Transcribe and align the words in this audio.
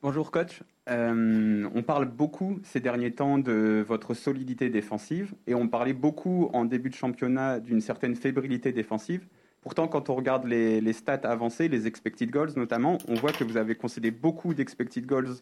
Bonjour 0.00 0.30
coach. 0.30 0.62
Euh, 0.88 1.68
on 1.74 1.82
parle 1.82 2.04
beaucoup 2.04 2.60
ces 2.62 2.78
derniers 2.78 3.10
temps 3.10 3.36
de 3.36 3.84
votre 3.84 4.14
solidité 4.14 4.70
défensive 4.70 5.34
et 5.48 5.56
on 5.56 5.66
parlait 5.66 5.92
beaucoup 5.92 6.50
en 6.52 6.64
début 6.64 6.88
de 6.88 6.94
championnat 6.94 7.58
d'une 7.58 7.80
certaine 7.80 8.14
fébrilité 8.14 8.70
défensive. 8.70 9.26
Pourtant, 9.60 9.88
quand 9.88 10.08
on 10.08 10.14
regarde 10.14 10.44
les, 10.44 10.92
stats 10.92 11.22
avancées, 11.24 11.66
les 11.66 11.88
expected 11.88 12.30
goals 12.30 12.52
notamment, 12.54 12.98
on 13.08 13.14
voit 13.14 13.32
que 13.32 13.42
vous 13.42 13.56
avez 13.56 13.74
concédé 13.74 14.12
beaucoup 14.12 14.54
d'expected 14.54 15.04
goals 15.04 15.34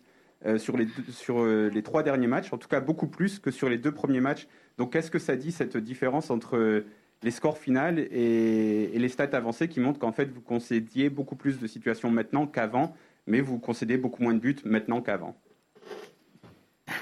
euh, 0.47 0.57
sur, 0.57 0.75
euh, 0.75 1.69
les 1.69 1.83
trois 1.83 2.03
derniers 2.03 2.27
matchs, 2.27 2.51
en 2.51 2.57
tout 2.57 2.69
cas 2.69 2.81
beaucoup 2.81 3.09
plus 3.09 3.39
que 3.39 3.51
sur 3.51 3.69
les 3.69 3.77
deux 3.77 3.93
premiers 3.93 4.23
matchs. 4.23 4.49
Donc 4.79 4.95
qu'est-ce 4.95 5.11
que 5.11 5.19
ça 5.19 5.37
dit 5.37 5.53
cette 5.53 5.77
différence 5.77 6.31
entre 6.31 6.83
les 7.23 7.31
scores 7.31 7.59
finaux 7.59 7.99
et, 7.99 8.91
et 8.95 8.99
les 8.99 9.09
stats 9.11 9.37
avancées 9.37 9.69
qui 9.69 9.81
montrent 9.81 9.99
qu'en 9.99 10.13
fait 10.13 10.31
vous 10.33 10.41
concédiez 10.41 11.11
beaucoup 11.11 11.37
plus 11.37 11.59
de 11.59 11.67
situations 11.67 12.11
maintenant 12.11 12.47
qu'avant 12.47 12.95
mais 13.27 13.41
vous 13.41 13.59
concédez 13.59 13.97
beaucoup 13.97 14.23
moins 14.23 14.35
de 14.35 14.41
buts 14.41 14.63
maintenant 14.65 15.03
qu'avant. 15.03 15.37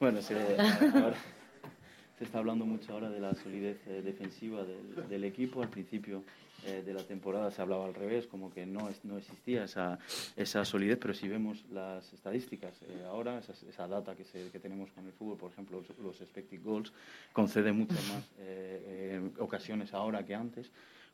Bueno, 0.00 0.20
se, 0.20 0.34
ahora, 0.34 1.14
se, 2.18 2.24
está 2.24 2.38
hablando 2.38 2.66
mucho 2.66 2.92
ahora 2.92 3.08
de 3.08 3.20
la 3.20 3.34
solidez 3.34 3.78
eh, 3.86 4.02
defensiva 4.02 4.64
del, 4.64 5.08
del 5.08 5.22
equipo. 5.22 5.62
Al 5.62 5.68
principio 5.68 6.24
eh, 6.64 6.82
de 6.84 6.94
la 6.94 7.02
temporada 7.02 7.50
se 7.50 7.60
hablaba 7.60 7.86
al 7.86 7.94
revés, 7.94 8.26
como 8.26 8.52
que 8.52 8.66
no, 8.66 8.88
no 9.02 9.18
existía 9.18 9.64
esa, 9.64 9.98
esa 10.36 10.64
solidez, 10.64 10.98
pero 11.00 11.12
si 11.12 11.26
vemos 11.28 11.64
las 11.70 12.12
estadísticas 12.12 12.80
eh, 12.82 13.04
ahora, 13.06 13.38
esa, 13.38 13.52
esa 13.68 13.88
data 13.88 14.14
que, 14.14 14.24
se, 14.24 14.48
que, 14.50 14.60
tenemos 14.60 14.90
con 14.92 15.04
el 15.06 15.12
fútbol, 15.12 15.36
por 15.36 15.50
ejemplo, 15.50 15.80
los, 15.80 15.98
los 15.98 16.20
expected 16.20 16.62
goals, 16.62 16.92
concede 17.32 17.72
muchas 17.72 18.06
más 18.08 18.24
eh, 18.38 19.20
eh, 19.20 19.30
ocasiones 19.38 19.92
ahora 19.92 20.24
que 20.24 20.34
antes. 20.34 20.70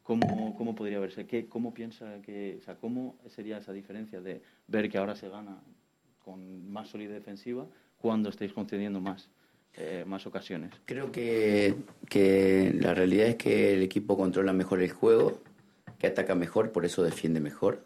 ¿Cómo, 0.08 0.54
cómo 0.56 0.74
podría 0.74 1.00
verse? 1.00 1.26
¿Qué, 1.26 1.48
¿Cómo 1.48 1.74
piensa 1.74 2.22
que, 2.22 2.56
o 2.58 2.64
sea, 2.64 2.76
cómo 2.76 3.18
sería 3.26 3.58
esa 3.58 3.74
diferencia 3.74 4.22
de 4.22 4.40
ver 4.66 4.88
que 4.88 4.96
ahora 4.96 5.14
se 5.14 5.28
gana 5.28 5.60
con 6.24 6.72
más 6.72 6.88
solidez 6.88 7.12
defensiva 7.12 7.66
cuando 7.98 8.30
estáis 8.30 8.54
concediendo 8.54 9.02
más, 9.02 9.28
eh, 9.74 10.04
más 10.06 10.26
ocasiones? 10.26 10.72
Creo 10.86 11.12
que, 11.12 11.74
que 12.08 12.74
la 12.80 12.94
realidad 12.94 13.26
es 13.26 13.36
que 13.36 13.74
el 13.74 13.82
equipo 13.82 14.16
controla 14.16 14.54
mejor 14.54 14.80
el 14.80 14.92
juego, 14.92 15.42
que 15.98 16.06
ataca 16.06 16.34
mejor, 16.34 16.72
por 16.72 16.86
eso 16.86 17.02
defiende 17.02 17.40
mejor, 17.40 17.84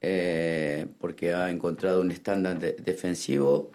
eh, 0.00 0.86
porque 1.00 1.34
ha 1.34 1.50
encontrado 1.50 2.00
un 2.00 2.12
estándar 2.12 2.60
de, 2.60 2.74
defensivo 2.74 3.72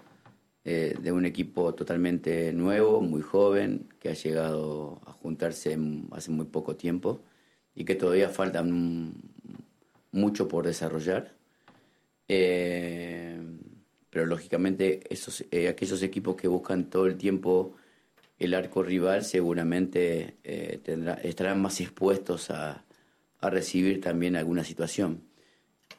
eh, 0.63 0.95
de 0.97 1.11
un 1.11 1.25
equipo 1.25 1.75
totalmente 1.75 2.53
nuevo, 2.53 3.01
muy 3.01 3.21
joven, 3.21 3.89
que 3.99 4.07
ha 4.07 4.13
llegado 4.13 5.01
a 5.05 5.11
juntarse 5.11 5.77
hace 6.13 6.31
muy 6.31 6.45
poco 6.45 6.77
tiempo 6.77 7.19
y 7.75 7.83
que 7.83 7.95
todavía 7.95 8.29
faltan 8.29 9.13
mucho 10.11 10.47
por 10.47 10.65
desarrollar. 10.65 11.33
Eh, 12.27 13.39
pero 14.09 14.25
lógicamente 14.25 15.01
esos, 15.09 15.43
eh, 15.51 15.67
aquellos 15.67 16.01
equipos 16.01 16.35
que 16.35 16.47
buscan 16.47 16.89
todo 16.89 17.05
el 17.05 17.17
tiempo 17.17 17.75
el 18.39 18.53
arco 18.53 18.81
rival 18.83 19.23
seguramente 19.23 20.35
eh, 20.43 20.79
estarán 21.23 21.61
más 21.61 21.79
expuestos 21.81 22.49
a, 22.49 22.81
recibir 23.41 24.01
también 24.01 24.35
alguna 24.35 24.63
situación. 24.63 25.21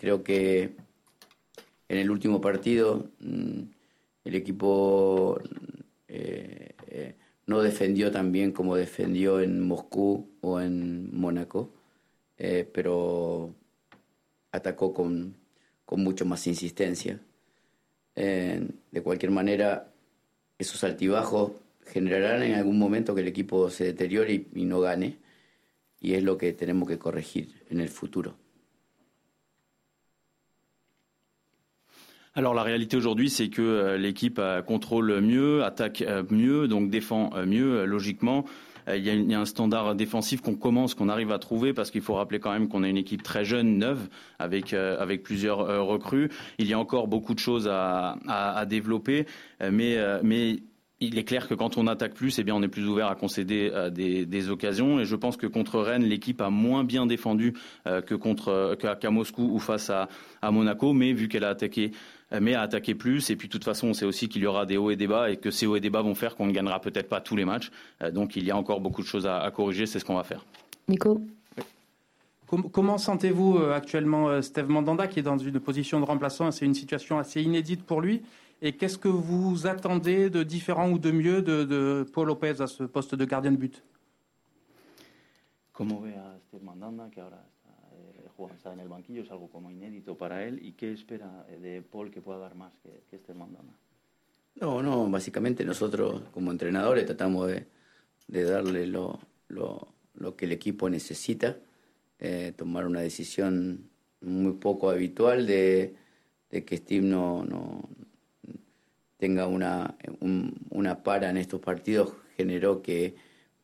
Creo 0.01 0.25
que 0.25 0.75
en 1.89 1.99
el 1.99 2.11
último 2.11 2.41
partido 2.41 3.09
mm, 3.21 3.61
el 4.25 4.35
equipo 4.35 5.41
no 7.47 7.63
defendió 7.63 8.11
tan 8.11 8.33
bien 8.33 8.53
como 8.53 8.77
defendió 8.77 9.41
en 9.41 9.61
Moscú 9.61 10.29
o 10.41 10.61
en 10.61 11.17
Mónaco, 11.17 11.73
eh, 12.39 12.69
pero 12.73 13.55
atacó 14.51 14.93
con, 14.93 15.37
con, 15.85 16.03
mucho 16.03 16.25
más 16.25 16.47
insistencia. 16.47 17.21
Eh, 18.17 18.67
de 18.91 19.03
cualquier 19.03 19.31
manera, 19.31 19.93
esos 20.59 20.83
altibajos 20.85 21.53
generarán 21.87 22.43
en 22.43 22.55
algún 22.55 22.79
momento 22.79 23.15
que 23.15 23.21
el 23.21 23.29
equipo 23.29 23.71
se 23.71 23.85
deteriore 23.85 24.35
y, 24.35 24.49
y 24.55 24.65
no 24.65 24.81
gane, 24.81 25.19
y 26.01 26.15
es 26.15 26.23
lo 26.23 26.37
que 26.37 26.53
tenemos 26.53 26.89
que 26.89 26.99
corregir 26.99 27.63
en 27.71 27.81
el 27.81 27.89
futuro. 27.89 28.37
Alors 32.39 32.53
la 32.53 32.63
réalité 32.63 32.99
aujourd'hui, 32.99 33.31
c'est 33.31 33.49
que 33.49 33.63
euh, 33.63 33.97
l'équipe 33.97 34.39
euh, 34.39 34.61
contrôle 34.61 35.23
mieux, 35.23 35.65
attaque 35.65 36.03
euh, 36.03 36.23
mieux, 36.29 36.69
donc 36.69 36.91
défend 36.91 37.31
mieux 37.47 37.87
logiquement. 37.87 38.45
Il 38.89 39.03
y, 39.03 39.35
a, 39.35 39.41
un 39.41 39.45
standard 39.47 39.97
défensif 39.97 40.43
qu'on 40.43 40.55
commence, 40.55 40.95
qu'on 40.95 41.09
arrive 41.09 41.33
à 41.33 41.41
trouver, 41.41 41.73
parce 41.73 41.91
qu'il 41.91 42.03
faut 42.03 42.15
rappeler 42.15 42.39
quand 42.39 42.53
même 42.53 42.69
qu'on 42.69 42.85
a 42.85 42.89
une 42.89 42.99
équipe 42.99 43.25
très 43.25 43.45
jeune, 43.45 43.79
neuve, 43.79 44.07
avec, 44.39 44.75
avec 44.75 45.25
plusieurs 45.25 45.59
recrues. 45.85 46.31
Il 46.59 46.69
y 46.69 46.73
a 46.73 46.79
encore 46.79 47.09
beaucoup 47.09 47.35
de 47.35 47.41
choses 47.41 47.67
à, 47.67 48.17
à, 48.29 48.65
développer, 48.65 49.27
mais, 49.61 49.99
mais 50.23 50.61
il 51.01 51.19
est 51.19 51.25
clair 51.25 51.49
que 51.49 51.55
quand 51.55 51.79
on 51.79 51.89
attaque 51.89 52.15
plus, 52.15 52.39
eh 52.39 52.45
bien, 52.45 52.55
on 52.55 52.63
est 52.63 52.69
plus 52.69 52.87
ouvert 52.87 53.09
à 53.09 53.17
concéder 53.17 53.73
des, 53.91 54.51
occasions. 54.51 55.01
Et 55.01 55.05
je 55.05 55.17
pense 55.17 55.37
que 55.37 55.49
contre 55.49 55.81
Rennes, 55.81 56.05
l'équipe 56.05 56.41
a 56.41 56.51
moins 56.51 56.85
bien 56.85 57.07
défendu 57.07 57.55
que 57.85 58.15
contre 58.15 58.77
qu'à 58.77 59.11
Moscou 59.11 59.51
ou 59.53 59.59
face 59.59 59.91
à, 59.91 60.09
à 60.43 60.53
Monaco, 60.53 60.93
mais 60.93 61.13
vu 61.13 61.27
qu'elle 61.27 61.43
a 61.43 61.49
attaqué, 61.49 61.91
mais 62.41 62.55
a 62.55 62.63
attaqué 62.63 62.95
plus. 62.95 63.31
Et 63.31 63.37
puis, 63.37 63.49
de 63.49 63.53
toute 63.53 63.65
façon, 63.65 63.89
on 63.89 63.95
sait 63.95 64.05
aussi 64.05 64.29
qu'il 64.29 64.43
y 64.43 64.47
aura 64.47 64.67
des 64.67 64.77
hauts 64.77 64.91
et 64.91 64.97
des 64.97 65.07
bas 65.07 65.31
et 65.31 65.37
que 65.37 65.51
ces 65.51 65.67
hauts 65.67 65.77
et 65.77 65.81
des 65.81 65.91
bas 65.91 66.03
vont 66.03 66.15
faire 66.15 66.37
qu'on 66.37 66.47
ne 66.47 66.53
gagnera 66.53 66.81
peut-être 66.81 67.09
pas 67.09 67.21
tous 67.21 67.37
les 67.37 67.45
matchs. 67.45 67.71
Euh, 68.03 68.11
donc, 68.11 68.37
il 68.37 68.45
y 68.45 68.51
a 68.51 68.57
encore 68.57 68.81
beaucoup 68.81 69.03
de 69.03 69.07
choses 69.07 69.27
à, 69.27 69.39
à 69.39 69.51
corriger. 69.51 69.87
C'est 69.87 69.99
ce 69.99 70.05
qu'on 70.05 70.17
va 70.17 70.25
faire. 70.25 70.45
Nico. 70.89 71.21
Comment 72.73 72.97
sentez-vous 72.97 73.59
euh, 73.59 73.75
actuellement 73.75 74.41
Steve 74.41 74.69
Mandanda 74.69 75.09
qui 75.09 75.19
est 75.19 75.23
dans 75.23 75.37
une 75.37 75.59
position 75.59 75.99
de 75.99 76.05
remplaçant? 76.05 76.53
C'est 76.53 76.65
une 76.65 76.75
situation 76.75 77.19
assez 77.19 77.43
inédite 77.43 77.85
pour 77.85 78.01
lui. 78.01 78.23
Et 78.63 78.73
qu'est-ce 78.73 78.99
que 78.99 79.09
vous 79.09 79.67
attendez 79.67 80.31
de 80.31 80.43
différent 80.43 80.89
ou 80.91 80.99
de 80.99 81.11
mieux 81.11 81.43
de, 81.43 81.65
de 81.65 82.07
Paul 82.13 82.29
Lopez 82.29 82.61
à 82.61 82.67
ce 82.67 82.85
poste 82.85 83.15
de 83.15 83.25
gardien 83.25 83.53
de 83.53 83.57
but? 83.57 83.83
¿Cómo 85.77 86.01
ve 86.01 86.15
a 86.15 86.39
Steve 86.41 86.65
Mandanda, 86.65 87.11
que 87.11 87.21
ahora 87.21 87.45
juega, 88.37 88.55
está 88.55 88.73
en 88.73 88.81
el 88.81 88.89
banquillo? 88.89 89.23
Es 89.23 89.31
algo 89.31 89.49
como 89.49 89.71
inédito 89.71 90.17
para 90.17 90.45
él. 90.45 90.65
¿Y 90.65 90.73
qué 90.73 90.93
espera 90.93 91.45
de 91.45 91.83
Paul 91.83 92.11
que 92.11 92.21
pueda 92.21 92.39
dar 92.39 92.55
más 92.55 92.77
que, 92.79 93.03
que 93.11 93.19
Steve 93.19 93.39
Mandanda? 93.39 93.73
No, 94.57 94.83
no, 94.83 95.09
básicamente 95.11 95.65
nosotros 95.65 96.23
como 96.33 96.51
entrenadores 96.51 97.07
tratamos 97.07 97.49
de, 97.49 97.67
de 98.27 98.45
darle 98.45 98.87
lo, 98.87 99.21
lo, 99.49 99.89
lo, 100.15 100.35
que 100.35 100.47
el 100.47 100.53
equipo 100.53 100.89
necesita, 100.89 101.59
eh, 102.19 102.55
tomar 102.57 102.87
una 102.87 103.01
decisión 103.01 103.91
muy 104.23 104.55
poco 104.55 104.89
habitual 104.89 105.47
de, 105.47 105.95
de 106.51 106.65
que 106.65 106.79
Steve 106.79 107.07
no, 107.07 107.45
no, 107.45 107.89
tenga 109.19 109.47
una, 109.47 109.97
una 110.71 111.03
para 111.03 111.31
en 111.31 111.37
estos 111.37 111.61
partidos 111.61 112.15
generó 112.37 112.83
que 112.83 113.15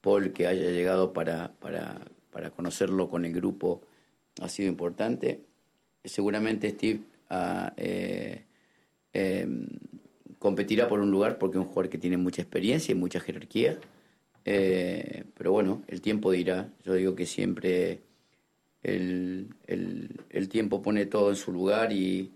Paul, 0.00 0.32
que 0.32 0.46
haya 0.46 0.70
llegado 0.70 1.12
para, 1.12 1.52
para, 1.60 2.00
para 2.30 2.50
conocerlo 2.50 3.08
con 3.08 3.24
el 3.24 3.32
grupo, 3.32 3.82
ha 4.40 4.48
sido 4.48 4.68
importante. 4.68 5.44
Seguramente 6.04 6.70
Steve 6.70 7.00
ah, 7.30 7.72
eh, 7.76 8.44
em, 9.12 9.66
competirá 10.38 10.88
por 10.88 11.00
un 11.00 11.10
lugar 11.10 11.38
porque 11.38 11.58
es 11.58 11.62
un 11.62 11.68
jugador 11.68 11.90
que 11.90 11.98
tiene 11.98 12.16
mucha 12.16 12.42
experiencia 12.42 12.92
y 12.92 12.96
mucha 12.96 13.20
jerarquía. 13.20 13.78
Eh, 14.44 15.24
pero 15.36 15.52
bueno, 15.52 15.82
el 15.88 16.00
tiempo 16.00 16.32
dirá. 16.32 16.72
Yo 16.84 16.94
digo 16.94 17.14
que 17.14 17.26
siempre 17.26 18.00
el, 18.82 19.54
el, 19.66 20.20
el 20.30 20.48
tiempo 20.48 20.82
pone 20.82 21.06
todo 21.06 21.30
en 21.30 21.36
su 21.36 21.52
lugar 21.52 21.92
y, 21.92 22.32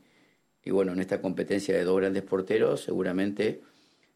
y 0.64 0.70
bueno, 0.70 0.92
en 0.92 1.00
esta 1.00 1.20
competencia 1.20 1.76
de 1.76 1.84
dos 1.84 1.96
grandes 1.98 2.22
porteros 2.22 2.82
seguramente 2.82 3.62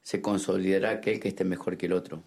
se 0.02 0.20
consolidará 0.22 0.90
aquel 0.90 1.20
que 1.20 1.28
esté 1.28 1.44
mejor 1.44 1.76
que 1.76 1.86
el 1.86 1.92
otro. 1.92 2.22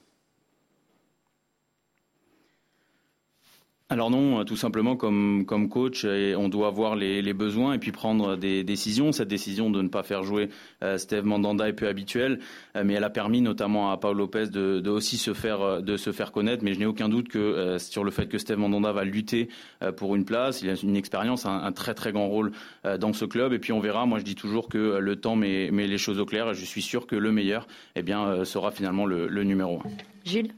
Alors 3.94 4.10
non, 4.10 4.40
euh, 4.40 4.44
tout 4.44 4.56
simplement 4.56 4.96
comme, 4.96 5.46
comme 5.46 5.70
coach, 5.70 6.04
on 6.04 6.50
doit 6.50 6.72
voir 6.72 6.96
les, 6.96 7.34
besoins 7.34 7.74
et 7.74 7.78
puis 7.78 7.92
prendre 7.92 8.36
des 8.38 8.64
décisions. 8.64 9.12
Cette 9.12 9.28
décision 9.28 9.70
de 9.70 9.84
ne 9.84 9.88
pas 9.88 10.02
faire 10.02 10.24
jouer 10.24 10.50
euh, 10.84 10.98
Steve 10.98 11.26
Mandanda 11.26 11.70
est 11.70 11.74
peu 11.74 11.88
habituelle, 11.88 12.40
euh, 12.76 12.82
mais 12.84 12.96
elle 12.96 13.04
a 13.04 13.12
permis 13.12 13.42
notamment 13.42 13.92
à 13.92 13.98
Paul 13.98 14.18
Lopez 14.18 14.48
de, 14.48 14.90
aussi 14.90 15.18
se 15.18 15.36
faire, 15.36 15.62
euh, 15.62 15.82
de 15.82 15.96
se 15.96 16.12
faire 16.12 16.32
connaître. 16.32 16.64
Mais 16.64 16.74
je 16.74 16.80
n'ai 16.80 16.88
aucun 16.88 17.08
doute 17.08 17.30
que 17.30 17.38
euh, 17.38 17.78
sur 17.78 18.04
le 18.04 18.10
fait 18.10 18.26
que 18.26 18.40
Steve 18.40 18.58
Mandanda 18.58 18.92
va 18.92 19.04
lutter 19.04 19.48
euh, 19.84 19.92
pour 19.92 20.16
une 20.16 20.26
place. 20.26 20.64
Il 20.64 20.72
a 20.72 20.74
une 20.82 20.96
expérience, 20.96 21.46
un, 21.46 21.64
un, 21.64 21.72
très 21.72 21.94
très 21.94 22.12
grand 22.12 22.28
rôle 22.28 22.52
dans 23.00 23.14
ce 23.14 23.26
club. 23.26 23.54
Et 23.54 23.60
puis 23.60 23.74
on 23.74 23.80
verra. 23.80 24.08
Moi, 24.08 24.18
je 24.18 24.24
dis 24.24 24.36
toujours 24.36 24.70
que 24.70 24.98
le 24.98 25.16
temps 25.18 25.36
met, 25.36 25.70
met, 25.70 25.86
les 25.86 26.00
choses 26.00 26.20
au 26.20 26.26
clair 26.26 26.50
et 26.50 26.56
je 26.56 26.66
suis 26.66 26.82
sûr 26.82 27.06
que 27.06 27.16
le 27.16 27.32
meilleur, 27.32 27.68
eh 27.96 28.02
bien, 28.02 28.44
sera 28.44 28.72
finalement 28.72 29.06
le, 29.06 29.28
le 29.28 29.44
numéro 29.44 29.78
un. 29.78 29.90
Gilles? 30.26 30.52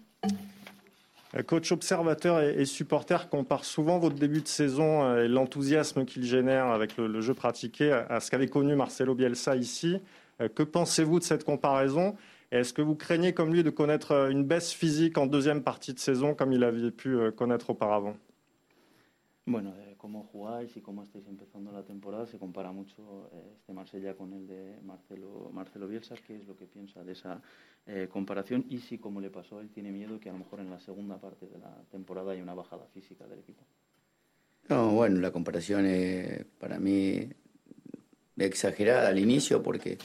Euh, 1.36 1.44
coach 1.44 1.72
observateur 1.72 2.42
et, 2.42 2.66
supporter 2.66 3.30
compare 3.30 3.66
souvent 3.66 4.00
votre 4.00 4.16
début 4.16 4.42
de 4.42 4.48
saison 4.48 5.04
euh, 5.04 5.26
et 5.26 5.28
l'enthousiasme 5.28 6.06
qu'il 6.06 6.24
génère 6.24 6.68
avec 6.68 6.98
le, 6.98 7.22
jeu 7.22 7.34
pratiqué 7.34 7.92
à 7.92 8.20
ce 8.20 8.32
qu'avait 8.32 8.48
connu 8.48 8.76
Marcelo 8.76 9.16
Bielsa 9.16 9.56
ici. 9.56 9.98
Euh, 10.42 10.48
que 10.48 10.64
pensez-vous 10.64 11.20
de 11.20 11.24
cette 11.24 11.44
comparaison? 11.44 12.16
Est-ce 12.52 12.74
que 12.74 12.82
vous 12.82 12.96
craignez 12.96 13.34
comme 13.34 13.54
lui 13.54 13.64
de 13.64 13.70
connaître 13.70 14.30
une 14.30 14.44
baisse 14.44 14.72
physique 14.72 15.18
en 15.18 15.26
deuxième 15.26 15.64
partie 15.64 15.94
de 15.94 16.00
saison 16.00 16.36
comme 16.36 16.54
il 16.54 16.64
avait 16.64 16.92
pu 16.92 17.18
connaître 17.36 17.72
auparavant? 17.72 18.16
Cómo 20.06 20.30
jugáis 20.32 20.78
y 20.78 20.82
cómo 20.82 21.02
estáis 21.02 21.26
empezando 21.26 21.72
la 21.72 21.82
temporada, 21.82 22.28
se 22.28 22.38
compara 22.38 22.72
mucho 22.72 23.28
eh, 23.34 23.54
este 23.58 23.74
Marsella 23.74 24.14
con 24.14 24.34
el 24.34 24.46
de 24.46 24.80
Marcelo, 24.84 25.50
Marcelo 25.52 25.88
Bielsa. 25.88 26.14
¿Qué 26.28 26.36
es 26.36 26.46
lo 26.46 26.56
que 26.56 26.68
piensa 26.68 27.04
de 27.04 27.14
esa 27.14 27.42
eh, 27.88 28.08
comparación? 28.08 28.68
Y 28.70 28.78
si, 28.78 29.00
como 29.00 29.20
le 29.20 29.32
pasó, 29.32 29.60
él 29.60 29.72
tiene 29.72 29.92
miedo 29.92 30.20
que 30.20 30.30
a 30.30 30.34
lo 30.34 30.38
mejor 30.38 30.60
en 30.60 30.70
la 30.70 30.80
segunda 30.80 31.18
parte 31.18 31.48
de 31.48 31.58
la 31.58 31.82
temporada 31.90 32.34
haya 32.34 32.44
una 32.44 32.54
bajada 32.54 32.86
física 32.94 33.26
del 33.26 33.40
equipo. 33.40 33.64
No, 34.70 34.92
bueno, 34.92 35.20
la 35.20 35.32
comparación 35.32 35.88
es 35.88 36.46
para 36.60 36.78
mí 36.78 37.28
exagerada 38.38 39.10
al 39.10 39.18
inicio 39.18 39.64
porque 39.64 39.98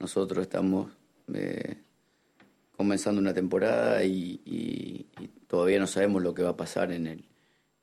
nosotros 0.00 0.42
estamos 0.42 0.90
eh, 1.32 1.76
comenzando 2.76 3.20
una 3.20 3.32
temporada 3.32 4.02
y, 4.02 4.40
y, 4.44 5.06
todavía 5.46 5.78
no 5.78 5.86
sabemos 5.86 6.20
lo 6.24 6.34
que 6.34 6.42
va 6.42 6.50
a 6.50 6.56
pasar 6.56 6.90
en, 6.90 7.06
el, 7.06 7.24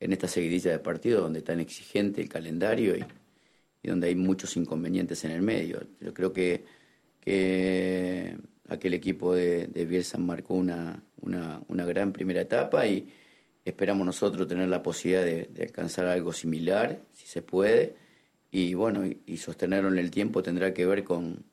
en 0.03 0.11
esta 0.11 0.27
seguidilla 0.27 0.71
de 0.71 0.79
partidos 0.79 1.23
donde 1.23 1.41
tan 1.41 1.61
exigente 1.61 2.21
el 2.21 2.27
calendario 2.27 2.97
y, 2.97 3.05
donde 3.87 4.07
hay 4.07 4.15
muchos 4.15 4.55
inconvenientes 4.57 5.23
en 5.23 5.31
el 5.31 5.41
medio. 5.41 5.81
Yo 6.01 6.13
creo 6.13 6.33
que, 6.33 6.63
que 7.21 8.35
aquel 8.67 8.93
equipo 8.93 9.33
de, 9.33 9.67
de 9.67 9.85
Bielsa 9.85 10.17
marcó 10.17 10.55
una, 10.55 11.01
una, 11.21 11.61
una, 11.69 11.85
gran 11.85 12.11
primera 12.11 12.41
etapa 12.41 12.85
y 12.85 13.07
esperamos 13.63 14.05
nosotros 14.05 14.47
tener 14.47 14.67
la 14.67 14.83
posibilidad 14.83 15.23
de, 15.23 15.49
de 15.53 15.63
alcanzar 15.63 16.05
algo 16.05 16.33
similar, 16.33 17.01
si 17.13 17.27
se 17.27 17.41
puede, 17.41 17.95
y 18.51 18.73
bueno, 18.73 19.05
y, 19.05 19.21
y 19.25 19.37
sostenerlo 19.37 19.89
en 19.89 19.99
el 19.99 20.11
tiempo 20.11 20.43
tendrá 20.43 20.73
que 20.73 20.85
ver 20.85 21.03
con, 21.03 21.43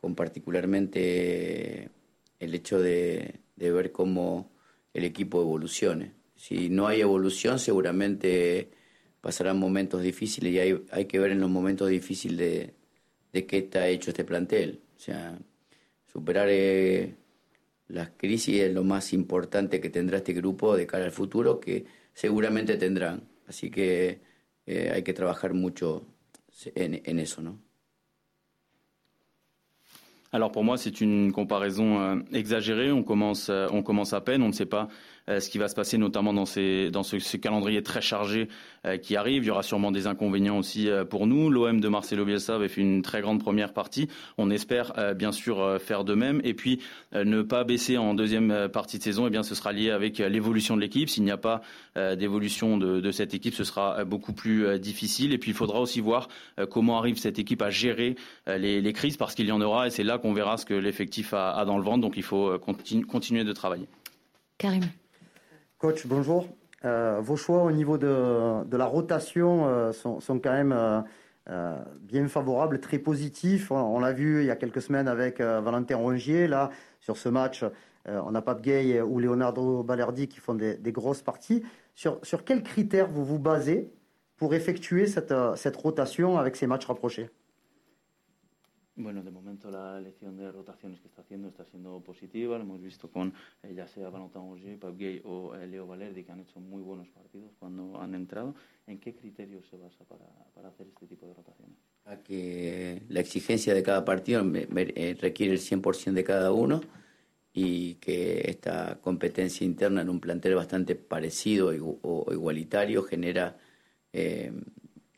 con 0.00 0.14
particularmente 0.14 1.90
el 2.40 2.54
hecho 2.54 2.80
de, 2.80 3.40
de, 3.56 3.70
ver 3.70 3.92
cómo 3.92 4.50
el 4.94 5.04
equipo 5.04 5.40
evolucione. 5.42 6.12
Si 6.36 6.68
no 6.68 6.86
hay 6.86 7.00
evolución, 7.00 7.58
seguramente 7.58 8.70
pasarán 9.20 9.58
momentos 9.58 10.02
difíciles 10.02 10.52
y 10.52 10.58
hay, 10.58 10.84
hay 10.92 11.06
que 11.06 11.18
ver 11.18 11.32
en 11.32 11.40
los 11.40 11.50
momentos 11.50 11.88
difíciles 11.88 12.38
de, 12.38 12.74
de 13.32 13.46
qué 13.46 13.58
está 13.58 13.88
hecho 13.88 14.10
este 14.10 14.24
plantel. 14.24 14.80
O 14.96 15.00
sea, 15.00 15.38
superar 16.06 16.48
eh, 16.50 17.14
las 17.88 18.10
crisis 18.16 18.62
es 18.62 18.72
lo 18.72 18.84
más 18.84 19.12
importante 19.12 19.80
que 19.80 19.90
tendrá 19.90 20.18
este 20.18 20.32
grupo 20.32 20.76
de 20.76 20.86
cara 20.86 21.04
al 21.04 21.12
futuro, 21.12 21.58
que 21.58 21.84
seguramente 22.14 22.76
tendrán. 22.76 23.28
Así 23.46 23.70
que 23.70 24.20
eh, 24.66 24.90
hay 24.94 25.02
que 25.02 25.12
trabajar 25.12 25.54
mucho 25.54 26.06
en, 26.74 27.00
en 27.04 27.18
eso, 27.18 27.42
¿no? 27.42 27.58
Alors 30.32 30.50
pour 30.50 30.64
moi, 30.64 30.76
c'est 30.76 31.00
une 31.00 31.32
comparaison 31.32 32.00
euh, 32.00 32.16
exagérée. 32.32 32.90
On 32.92 33.04
commence, 33.04 33.48
euh, 33.48 33.68
on 33.70 33.82
commence 33.82 34.12
à 34.12 34.20
peine. 34.20 34.42
On 34.42 34.48
ne 34.48 34.52
sait 34.52 34.66
pas 34.66 34.88
ce 35.28 35.50
qui 35.50 35.58
va 35.58 35.68
se 35.68 35.74
passer, 35.74 35.98
notamment 35.98 36.32
dans, 36.32 36.46
ce, 36.46 37.36
calendrier 37.36 37.82
très 37.82 38.00
chargé 38.00 38.48
euh, 38.86 38.96
qui 38.96 39.16
arrive. 39.16 39.42
Il 39.42 39.46
y 39.46 39.50
aura 39.50 39.62
sûrement 39.62 39.90
des 39.90 40.06
inconvénients 40.06 40.58
aussi 40.58 40.88
euh, 40.88 41.04
pour 41.04 41.26
nous. 41.26 41.50
L'OM 41.50 41.80
de 41.80 41.88
Marcelo 41.88 42.24
Bielsa 42.24 42.54
avait 42.54 42.68
fait 42.68 42.80
une 42.80 43.02
très 43.02 43.20
grande 43.20 43.42
première 43.42 43.72
partie. 43.72 44.08
On 44.38 44.50
espère 44.50 44.92
bien 45.14 45.32
sûr 45.32 45.80
faire 45.80 46.04
de 46.04 46.14
même. 46.14 46.40
Et 46.44 46.54
puis 46.54 46.80
ne 47.12 47.42
pas 47.42 47.64
baisser 47.64 47.96
en 47.98 48.14
deuxième 48.14 48.68
partie 48.68 48.98
de 48.98 49.02
saison, 49.02 49.26
eh 49.26 49.30
bien 49.30 49.42
ce 49.42 49.54
sera 49.54 49.72
lié 49.72 49.90
avec 49.90 50.18
l'évolution 50.18 50.76
de 50.76 50.80
l'équipe. 50.80 51.08
S'il 51.08 51.24
n'y 51.24 51.30
a 51.30 51.36
pas 51.36 51.62
d'évolution 51.96 52.76
de, 52.78 53.10
cette 53.10 53.34
équipe, 53.34 53.54
ce 53.54 53.64
sera 53.64 54.04
beaucoup 54.04 54.32
plus 54.32 54.78
difficile. 54.78 55.32
Et 55.32 55.38
puis 55.38 55.50
il 55.50 55.54
faudra 55.54 55.80
aussi 55.80 56.00
voir 56.00 56.28
comment 56.70 56.98
arrive 56.98 57.18
cette 57.18 57.38
équipe 57.38 57.62
à 57.62 57.70
gérer 57.70 58.16
les, 58.46 58.92
crises, 58.92 59.16
parce 59.16 59.34
qu'il 59.34 59.46
y 59.46 59.52
en 59.52 59.60
aura. 59.60 59.86
Et 59.86 59.90
c'est 59.90 60.04
là 60.04 60.18
qu'on 60.18 60.32
verra 60.32 60.56
ce 60.56 60.66
que 60.66 60.74
l'effectif 60.74 61.34
a, 61.34 61.64
dans 61.64 61.78
le 61.78 61.84
ventre. 61.84 62.00
Donc 62.00 62.16
il 62.16 62.22
faut 62.22 62.58
continu, 62.58 63.04
continuer 63.04 63.44
de 63.44 63.52
travailler. 63.52 63.86
Karim. 64.58 64.84
Coach, 65.78 66.06
bonjour. 66.06 66.48
Euh, 66.86 67.20
vos 67.20 67.36
choix 67.36 67.62
au 67.62 67.70
niveau 67.70 67.98
de, 67.98 68.76
la 68.76 68.86
rotation 68.86 69.66
euh, 69.68 69.92
sont, 69.92 70.20
quand 70.42 70.52
même 70.52 70.72
euh, 71.50 71.76
bien 72.00 72.26
favorables, 72.28 72.80
très 72.80 72.98
positifs. 72.98 73.70
On, 73.70 74.00
l'a 74.00 74.12
vu 74.12 74.40
il 74.40 74.46
y 74.46 74.50
a 74.50 74.56
quelques 74.56 74.80
semaines 74.80 75.06
avec 75.06 75.38
Valentin 75.38 75.96
Rongier. 75.96 76.46
Là, 76.46 76.70
sur 77.00 77.18
ce 77.18 77.28
match, 77.28 77.62
on 78.06 78.30
n'a 78.30 78.40
pas 78.40 78.54
de 78.54 78.62
Gay 78.62 79.02
ou 79.02 79.18
Leonardo 79.18 79.82
Balerdi 79.82 80.28
qui 80.28 80.40
font 80.40 80.54
des, 80.54 80.78
des, 80.78 80.92
grosses 80.92 81.20
parties. 81.20 81.62
Sur, 81.94 82.20
sur 82.22 82.44
quels 82.44 82.62
critères 82.62 83.08
vous 83.10 83.26
vous 83.26 83.38
basez 83.38 83.92
pour 84.38 84.54
effectuer 84.54 85.06
cette 85.06 85.76
rotation 85.76 86.38
avec 86.38 86.56
ces 86.56 86.66
matchs 86.66 86.86
rapprochés? 86.86 87.28
Bueno, 88.98 89.22
de 89.22 89.30
momento 89.30 89.70
la 89.70 89.98
elección 89.98 90.38
de 90.38 90.50
rotaciones 90.50 91.00
que 91.00 91.08
está 91.08 91.20
haciendo 91.20 91.48
está 91.48 91.66
siendo 91.66 92.00
positiva. 92.00 92.56
Lo 92.56 92.64
hemos 92.64 92.80
visto 92.80 93.10
con 93.10 93.34
eh, 93.62 93.74
ya 93.74 93.86
sea 93.86 94.10
Pap 94.10 94.96
Gay 94.96 95.20
o 95.22 95.54
eh, 95.54 95.66
Leo 95.66 95.86
Valerdi, 95.86 96.24
que 96.24 96.32
han 96.32 96.40
hecho 96.40 96.60
muy 96.60 96.80
buenos 96.80 97.06
partidos 97.08 97.52
cuando 97.58 98.00
han 98.00 98.14
entrado. 98.14 98.54
¿En 98.86 98.98
qué 98.98 99.14
criterios 99.14 99.66
se 99.68 99.76
basa 99.76 100.02
para, 100.04 100.24
para 100.54 100.68
hacer 100.68 100.86
este 100.86 101.06
tipo 101.06 101.26
de 101.26 101.34
rotaciones? 101.34 101.76
A 102.06 102.16
que 102.16 103.02
la 103.10 103.20
exigencia 103.20 103.74
de 103.74 103.82
cada 103.82 104.02
partido 104.02 104.42
me, 104.42 104.66
me, 104.68 104.92
eh, 104.96 105.14
requiere 105.20 105.52
el 105.52 105.60
100% 105.60 106.12
de 106.12 106.24
cada 106.24 106.52
uno 106.52 106.80
y 107.52 107.94
que 107.96 108.50
esta 108.50 108.98
competencia 109.02 109.64
interna 109.66 110.02
en 110.02 110.08
un 110.08 110.20
plantel 110.20 110.54
bastante 110.54 110.94
parecido 110.94 111.68
o, 112.02 112.32
igualitario 112.32 113.02
genera 113.02 113.58
eh, 114.12 114.52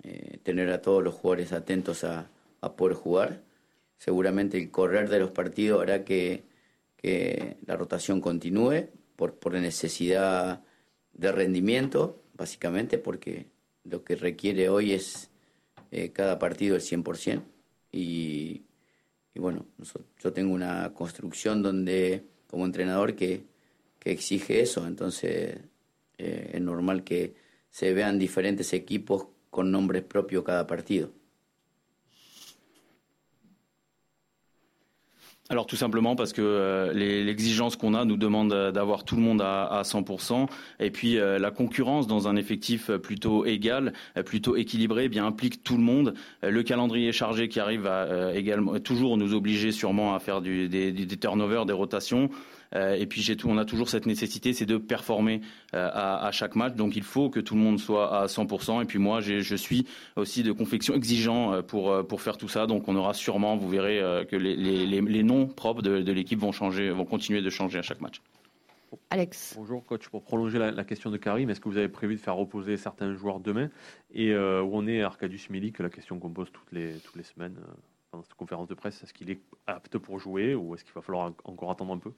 eh, 0.03 0.39
tener 0.43 0.71
a 0.71 0.81
todos 0.81 1.03
los 1.03 1.15
jugadores 1.15 1.53
atentos 1.53 2.03
a, 2.03 2.31
a 2.61 2.77
poder 2.77 2.95
jugar 2.95 3.48
seguramente 3.99 4.57
el 4.57 4.71
correr 4.71 5.09
de 5.09 5.19
los 5.19 5.31
partidos 5.31 5.83
hará 5.83 6.05
que, 6.05 6.45
que 6.97 7.57
la 7.67 7.77
rotación 7.77 8.21
continúe 8.21 8.89
por, 9.17 9.35
por, 9.35 9.53
necesidad 9.55 10.63
de 11.13 11.33
rendimiento, 11.33 12.23
básicamente, 12.35 12.99
porque 12.99 13.47
lo 13.85 14.05
que 14.05 14.17
requiere 14.17 14.69
hoy 14.69 14.93
es 14.93 15.31
eh, 15.91 16.13
cada 16.13 16.39
partido 16.39 16.77
el 16.77 16.83
100%. 16.83 17.43
Y, 17.91 18.63
y 19.35 19.41
bueno, 19.41 19.67
yo 20.23 20.33
tengo 20.33 20.55
una 20.55 20.93
construcción 20.95 21.63
donde, 21.63 22.25
como 22.47 22.65
entrenador, 22.65 23.17
que, 23.17 23.45
que 23.99 24.13
exige 24.13 24.61
eso, 24.61 24.87
entonces 24.87 25.59
eh, 26.19 26.51
es 26.53 26.61
normal 26.61 27.03
que 27.03 27.35
se 27.71 27.93
vean 27.93 28.19
diferentes 28.19 28.73
equipos 28.73 29.27
con 29.51 29.71
nombres 29.71 30.05
propios 30.05 30.45
cada 30.45 30.67
partido. 30.67 31.11
Alors 35.51 35.67
tout 35.67 35.77
simplement 35.77 36.15
parce 36.15 36.35
que 36.35 36.43
euh, 36.43 36.93
l'exigence 36.93 37.77
qu'on 37.77 37.95
a 37.95 38.05
nous 38.05 38.19
demande 38.19 38.53
d'avoir 38.71 39.05
tout 39.05 39.17
le 39.17 39.23
monde 39.23 39.41
à, 39.41 39.65
à 39.65 39.83
100% 39.83 40.47
et 40.79 40.91
puis 40.91 41.19
euh, 41.19 41.39
la 41.39 41.51
concurrence 41.51 42.07
dans 42.07 42.29
un 42.29 42.37
effectif 42.37 42.91
plutôt 42.91 43.47
égal, 43.47 43.95
plutôt 44.27 44.57
équilibré, 44.57 45.05
eh 45.05 45.09
bien 45.09 45.25
implique 45.25 45.63
tout 45.63 45.79
le 45.79 45.83
monde. 45.83 46.13
Le 46.43 46.63
calendrier 46.63 47.13
chargé 47.13 47.49
qui 47.49 47.61
arrive 47.61 47.81
va 47.83 48.03
euh, 48.03 48.35
également 48.35 48.79
toujours 48.79 49.17
nous 49.17 49.33
obliger 49.33 49.73
sûrement 49.73 50.15
à 50.15 50.19
faire 50.19 50.43
des 50.43 51.19
turnovers, 51.19 51.65
des 51.65 51.73
rotations. 51.73 52.29
Euh, 52.75 52.95
et 52.95 53.07
puis 53.07 53.25
tout, 53.37 53.49
on 53.49 53.59
a 53.59 53.65
toujours 53.65 53.89
cette 53.89 54.07
nécessité, 54.07 54.53
c'est 54.53 54.67
de 54.67 54.77
performer 54.77 55.41
euh, 55.75 55.89
à, 55.93 56.27
à, 56.27 56.31
chaque 56.33 56.57
match. 56.57 56.75
Donc 56.75 56.97
il 56.97 57.03
faut 57.03 57.31
que 57.31 57.41
tout 57.41 57.55
le 57.55 57.61
monde 57.61 57.79
soit 57.79 58.23
à 58.23 58.27
100%. 58.27 58.83
Et 58.83 58.85
puis 58.85 58.99
moi, 58.99 59.21
je 59.21 59.57
suis 59.57 59.87
aussi 60.17 60.43
de 60.43 60.53
confection 60.53 60.95
exigeant 60.95 61.53
euh, 61.53 61.63
pour, 61.63 62.07
pour 62.07 62.23
faire 62.23 62.37
tout 62.37 62.49
ça. 62.49 62.67
Donc 62.67 62.89
on 62.89 62.97
aura 62.97 63.15
sûrement, 63.15 63.57
vous 63.57 63.69
verrez, 63.69 63.99
que 64.29 64.37
les, 64.37 64.57
les, 64.57 65.01
les 65.01 65.23
noms 65.23 65.47
propres 65.47 65.83
de, 65.83 66.01
de 66.01 66.13
l'équipe 66.13 66.39
vont 66.39 66.53
changer, 66.53 66.91
vont 66.91 67.05
continuer 67.05 67.43
de 67.43 67.51
changer 67.51 67.79
à 67.79 67.83
chaque 67.83 68.01
match. 68.01 68.21
Alex. 69.11 69.55
Bonjour 69.57 69.85
coach, 69.85 70.09
pour 70.09 70.23
prolonger 70.23 70.59
la, 70.59 70.71
la 70.71 70.85
question 70.85 71.11
de 71.11 71.17
Karim, 71.17 71.51
est-ce 71.51 71.61
que 71.61 71.69
vous 71.69 71.77
avez 71.77 71.89
prévu 71.89 72.15
de 72.15 72.21
faire 72.21 72.37
reposer 72.37 72.77
certains 72.77 73.15
joueurs 73.15 73.41
demain? 73.41 73.71
Et 74.13 74.33
euh, 74.33 74.63
où 74.63 74.71
on 74.73 74.87
est 74.87 75.03
Arcadius 75.03 75.51
Milik, 75.51 75.79
la 75.79 75.91
question 75.91 76.19
qu'on 76.19 76.31
pose 76.31 76.51
toutes 76.53 76.73
les, 76.73 76.99
toutes 77.01 77.17
les 77.17 77.23
semaines 77.23 77.57
euh, 77.59 77.73
pendant 78.11 78.23
cette 78.23 78.35
conférence 78.35 78.69
de 78.69 78.75
presse, 78.75 79.03
est-ce 79.03 79.13
qu'il 79.13 79.31
est 79.31 79.41
apte 79.67 79.99
pour 79.99 80.19
jouer 80.19 80.55
ou 80.55 80.75
est-ce 80.75 80.85
qu'il 80.85 80.95
va 80.95 81.03
falloir 81.03 81.33
encore 81.45 81.71
attendre 81.71 81.93
un 81.93 81.99
peu? 81.99 82.13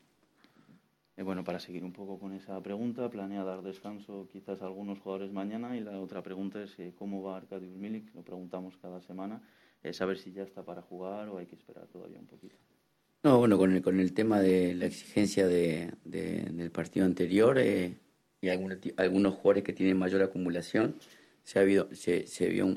Eh, 1.20 1.22
bueno, 1.22 1.44
para 1.44 1.60
seguir 1.60 1.84
un 1.84 1.92
poco 1.92 2.18
con 2.18 2.32
esa 2.32 2.58
pregunta, 2.62 3.10
planea 3.10 3.44
dar 3.44 3.60
descanso 3.60 4.26
quizás 4.32 4.62
a 4.62 4.64
algunos 4.64 5.00
jugadores 5.00 5.30
mañana 5.30 5.76
y 5.76 5.80
la 5.80 6.00
otra 6.00 6.22
pregunta 6.22 6.62
es 6.62 6.78
eh, 6.78 6.94
cómo 6.98 7.22
va 7.22 7.36
Arkadiusz 7.36 7.76
Milik, 7.76 8.14
lo 8.14 8.22
preguntamos 8.22 8.78
cada 8.78 9.02
semana, 9.02 9.42
eh, 9.82 9.92
saber 9.92 10.16
si 10.16 10.32
ya 10.32 10.44
está 10.44 10.64
para 10.64 10.80
jugar 10.80 11.28
o 11.28 11.36
hay 11.36 11.44
que 11.44 11.56
esperar 11.56 11.86
todavía 11.88 12.18
un 12.18 12.24
poquito. 12.24 12.56
No, 13.22 13.36
bueno, 13.36 13.58
con 13.58 13.70
el, 13.70 13.82
con 13.82 14.00
el 14.00 14.14
tema 14.14 14.40
de 14.40 14.72
la 14.72 14.86
exigencia 14.86 15.46
de, 15.46 15.92
de, 16.06 16.40
del 16.40 16.70
partido 16.70 17.04
anterior 17.04 17.58
y 17.60 18.48
algunos, 18.48 19.34
jugadores 19.34 19.62
que 19.62 19.74
tienen 19.74 19.98
mayor 19.98 20.22
acumulación, 20.22 20.96
se, 21.42 21.58
ha 21.58 21.62
habido, 21.62 21.94
se, 21.94 22.48
vio 22.48 22.74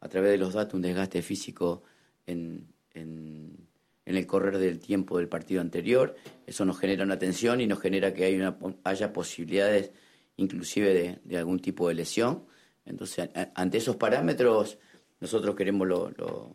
a 0.00 0.08
través 0.08 0.32
de 0.32 0.38
los 0.38 0.54
datos 0.54 0.74
un 0.74 0.82
desgaste 0.82 1.22
físico 1.22 1.84
en, 2.26 2.66
en 2.94 3.68
en 4.06 4.16
el 4.16 4.26
correr 4.26 4.58
del 4.58 4.78
tiempo 4.78 5.18
del 5.18 5.28
partido 5.28 5.60
anterior. 5.60 6.16
Eso 6.46 6.64
nos 6.64 6.78
genera 6.78 7.04
una 7.04 7.18
tensión 7.18 7.60
y 7.60 7.66
nos 7.66 7.80
genera 7.80 8.12
que 8.12 8.24
hay 8.24 8.36
una, 8.36 8.56
haya 8.84 9.12
posibilidades 9.12 9.92
inclusive 10.36 11.20
de, 11.22 11.38
algún 11.38 11.60
tipo 11.60 11.88
de 11.88 11.94
lesión. 11.94 12.44
Entonces, 12.84 13.30
ante 13.54 13.78
esos 13.78 13.96
parámetros, 13.96 14.78
nosotros 15.20 15.54
queremos 15.54 15.88
lo, 15.88 16.50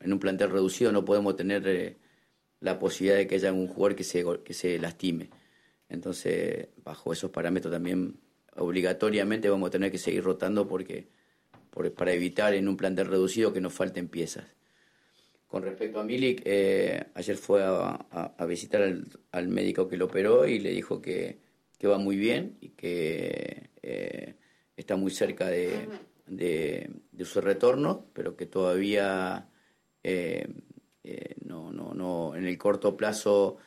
en 0.00 0.12
un 0.12 0.18
plantel 0.18 0.50
reducido 0.50 0.92
no 0.92 1.04
podemos 1.04 1.36
tener 1.36 1.66
eh, 1.66 1.96
la 2.60 2.78
posibilidad 2.78 3.16
de 3.16 3.26
que 3.26 3.36
haya 3.36 3.52
un 3.52 3.68
jugador 3.68 3.96
que 3.96 4.04
se, 4.04 4.24
que 4.44 4.54
se 4.54 4.78
lastime. 4.78 5.30
Entonces, 5.88 6.68
bajo 6.82 7.12
esos 7.12 7.30
parámetros 7.30 7.72
también 7.72 8.18
obligatoriamente 8.56 9.48
vamos 9.48 9.68
a 9.68 9.70
tener 9.70 9.90
que 9.90 9.98
seguir 9.98 10.22
rotando 10.22 10.66
porque, 10.68 11.08
para 11.96 12.12
evitar 12.12 12.54
en 12.54 12.68
un 12.68 12.76
plantel 12.76 13.06
reducido 13.06 13.52
que 13.52 13.60
nos 13.60 13.72
falten 13.72 14.08
piezas. 14.08 14.44
Con 15.54 15.62
respecto 15.62 16.00
a 16.00 16.02
Milik, 16.02 16.42
eh, 16.44 17.00
ayer 17.14 17.36
fue 17.36 17.62
a, 17.62 18.44
visitar 18.44 18.82
al, 19.30 19.46
médico 19.46 19.86
que 19.86 19.96
lo 19.96 20.06
operó 20.06 20.48
y 20.48 20.58
le 20.58 20.70
dijo 20.70 21.00
que, 21.00 21.38
va 21.84 21.96
muy 21.96 22.16
bien 22.16 22.56
y 22.60 22.70
que 22.70 23.70
eh, 23.80 24.34
está 24.76 24.96
muy 24.96 25.12
cerca 25.12 25.46
de, 25.46 26.90
su 27.22 27.40
retorno, 27.40 28.04
pero 28.12 28.34
que 28.34 28.46
todavía 28.46 29.48
eh, 30.02 30.48
no, 31.44 31.70
no, 31.70 31.94
no, 31.94 32.34
en 32.34 32.46
el 32.46 32.58
corto 32.58 32.96
plazo 32.96 33.58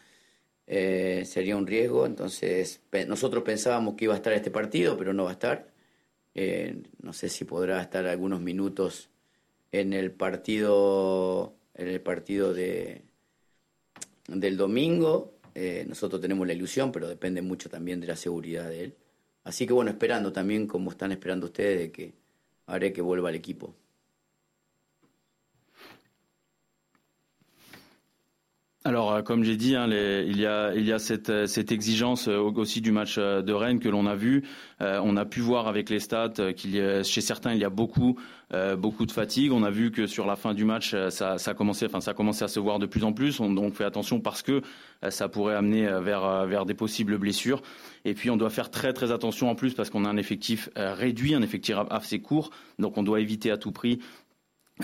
sería 0.68 1.56
un 1.56 1.68
riesgo. 1.68 2.06
Entonces, 2.06 2.82
nosotros 3.08 3.44
pensábamos 3.44 3.96
que 3.96 4.04
iba 4.04 4.14
a 4.14 4.18
estar 4.18 4.34
este 4.34 4.52
partido, 4.52 4.98
pero 4.98 5.14
no 5.14 5.24
va 5.24 5.30
a 5.30 5.34
estar. 5.40 5.72
no 7.02 7.14
sé 7.14 7.30
si 7.30 7.46
podrá 7.46 7.82
estar 7.82 8.06
algunos 8.08 8.42
minutos 8.42 9.10
en 9.72 9.94
el 9.94 10.12
partido 10.12 11.57
en 11.78 11.88
el 11.88 12.02
partido 12.02 12.54
de, 12.54 13.04
del 14.28 14.58
domingo. 14.58 15.40
Eh, 15.56 15.86
nosotros 15.88 16.22
tenemos 16.22 16.46
la 16.46 16.54
ilusión, 16.54 16.92
pero 16.92 17.08
depende 17.08 17.42
mucho 17.42 17.70
también 17.70 18.00
de 18.00 18.08
la 18.08 18.16
seguridad 18.16 18.70
de 18.70 18.84
él. 18.84 18.96
Así 19.44 19.66
que 19.66 19.74
bueno, 19.74 19.92
esperando 19.92 20.34
también, 20.34 20.68
como 20.68 20.92
están 20.92 21.12
esperando 21.12 21.46
ustedes, 21.46 21.80
de 21.80 21.92
que 21.92 22.14
haré 22.66 22.92
que 22.92 23.02
vuelva 23.02 23.30
al 23.30 23.36
equipo. 23.36 23.74
Alors, 28.88 29.12
euh, 29.12 29.22
comme 29.22 29.44
j'ai 29.44 29.58
dit, 29.58 29.76
hein, 29.76 29.90
il 29.90 30.40
y 30.40 30.46
a, 30.46 30.74
y 30.74 30.94
a 30.94 30.98
cette, 30.98 31.30
euh, 31.30 31.46
exigence 31.46 32.30
euh, 32.30 32.40
aussi 32.40 32.80
du 32.80 32.94
match 32.94 33.20
de 33.20 33.52
Rennes 33.52 33.80
que 33.80 33.90
l'on 33.90 34.06
a 34.06 34.16
vu. 34.16 34.44
on 34.80 35.18
a 35.18 35.26
pu 35.26 35.42
voir 35.42 35.68
avec 35.68 35.90
les 35.90 36.00
stats 36.00 36.54
qu'il 36.56 37.04
chez 37.04 37.20
certains 37.20 37.54
il 37.54 37.60
y 37.60 37.66
a 37.66 37.70
beaucoup, 37.70 38.18
beaucoup 38.78 39.06
de 39.06 39.12
fatigue. 39.12 39.52
On 39.52 39.64
a 39.64 39.70
vu 39.70 39.92
que 39.92 40.08
sur 40.08 40.26
la 40.26 40.36
fin 40.36 40.54
du 40.54 40.64
match, 40.64 40.96
ça, 41.10 41.38
ça 41.38 41.54
commençait, 41.54 41.88
enfin, 41.88 42.00
ça 42.00 42.14
commençait 42.14 42.46
à 42.46 42.48
se 42.48 42.60
voir 42.60 42.80
de 42.80 42.86
plus 42.86 43.04
en 43.04 43.12
plus. 43.12 43.40
On 43.42 43.52
donc 43.52 43.74
fait 43.74 43.84
attention 43.84 44.22
parce 44.22 44.42
que 44.42 44.62
ça 45.10 45.28
pourrait 45.28 45.56
amener 45.56 45.88
vers, 46.02 46.46
vers 46.46 46.66
des 46.66 46.76
possibles 46.76 47.18
blessures. 47.18 47.62
Et 48.06 48.14
puis, 48.14 48.30
on 48.30 48.38
doit 48.38 48.52
faire 48.52 48.70
très, 48.70 48.94
très 48.94 49.12
attention 49.12 49.50
en 49.50 49.56
plus 49.56 49.74
parce 49.74 49.90
qu'on 49.90 50.06
a 50.06 50.10
un 50.10 50.18
effectif 50.18 50.70
réduit, 50.76 51.34
un 51.34 51.42
effectif 51.42 51.76
assez 51.90 52.20
court. 52.20 52.52
Donc, 52.80 52.98
on 52.98 53.04
doit 53.04 53.20
éviter 53.20 53.52
à 53.52 53.58
tout 53.58 53.72
prix 53.72 54.00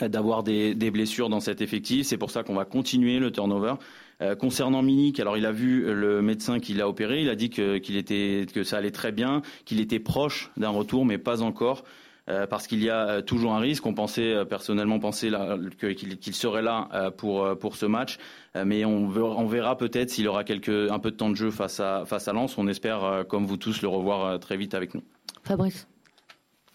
d'avoir 0.02 0.44
des, 0.44 0.74
blessures 0.92 1.30
dans 1.30 1.40
cet 1.40 1.62
effectif. 1.62 2.08
C'est 2.08 2.18
pour 2.18 2.32
ça 2.32 2.44
qu'on 2.44 2.56
va 2.56 2.66
continuer 2.66 3.20
le 3.20 3.32
turnover. 3.32 3.76
Euh, 4.22 4.36
concernant 4.36 4.82
Minik, 4.82 5.20
alors 5.20 5.38
il 5.38 5.46
a 5.46 5.52
vu 5.52 5.94
le 5.94 6.22
médecin 6.22 6.60
qui 6.60 6.74
l'a 6.74 6.88
opéré, 6.88 7.22
il 7.22 7.30
a 7.30 7.36
dit 7.36 7.50
que, 7.50 7.78
qu'il 7.78 7.98
était, 7.98 8.46
que 8.52 8.64
ça 8.64 8.78
allait 8.78 8.92
très 8.92 9.12
bien, 9.12 9.42
qu'il 9.66 9.80
était 9.80 10.00
proche 10.00 10.52
d'un 10.58 10.70
retour, 10.70 11.06
mais 11.06 11.18
pas 11.18 11.42
encore. 11.42 11.84
Euh, 12.30 12.48
parce 12.48 12.68
qu'il 12.68 12.82
y 12.82 12.90
a 12.90 13.06
euh, 13.10 13.22
toujours 13.22 13.54
un 13.54 13.60
risque. 13.60 13.86
On 13.86 13.94
pensait 13.94 14.46
personnellement 14.46 14.98
penser 14.98 15.30
qu'il, 15.78 16.36
serait 16.36 16.62
là 16.62 17.12
pour 17.18 17.58
pour 17.60 17.76
ce 17.76 17.86
match, 17.86 18.18
mais 18.56 18.86
on, 18.86 19.10
on 19.10 19.46
verra 19.46 19.78
peut-être 19.78 20.10
s'il 20.10 20.30
aura 20.30 20.46
quelques 20.46 20.70
un 20.70 21.00
peu 21.00 21.12
de 21.12 21.18
temps 21.18 21.30
de 21.30 21.36
jeu 21.36 21.52
face 21.52 21.82
à 21.82 22.06
face 22.06 22.30
à 22.30 22.34
Lens. 22.34 22.58
On 22.58 22.68
espère, 22.68 23.26
comme 23.28 23.46
vous 23.46 23.58
tous, 23.58 23.82
le 23.82 23.90
revoir 23.90 24.40
très 24.40 24.56
vite 24.56 24.74
avec 24.74 24.94
nous. 24.96 25.04
Fabrice. 25.44 25.86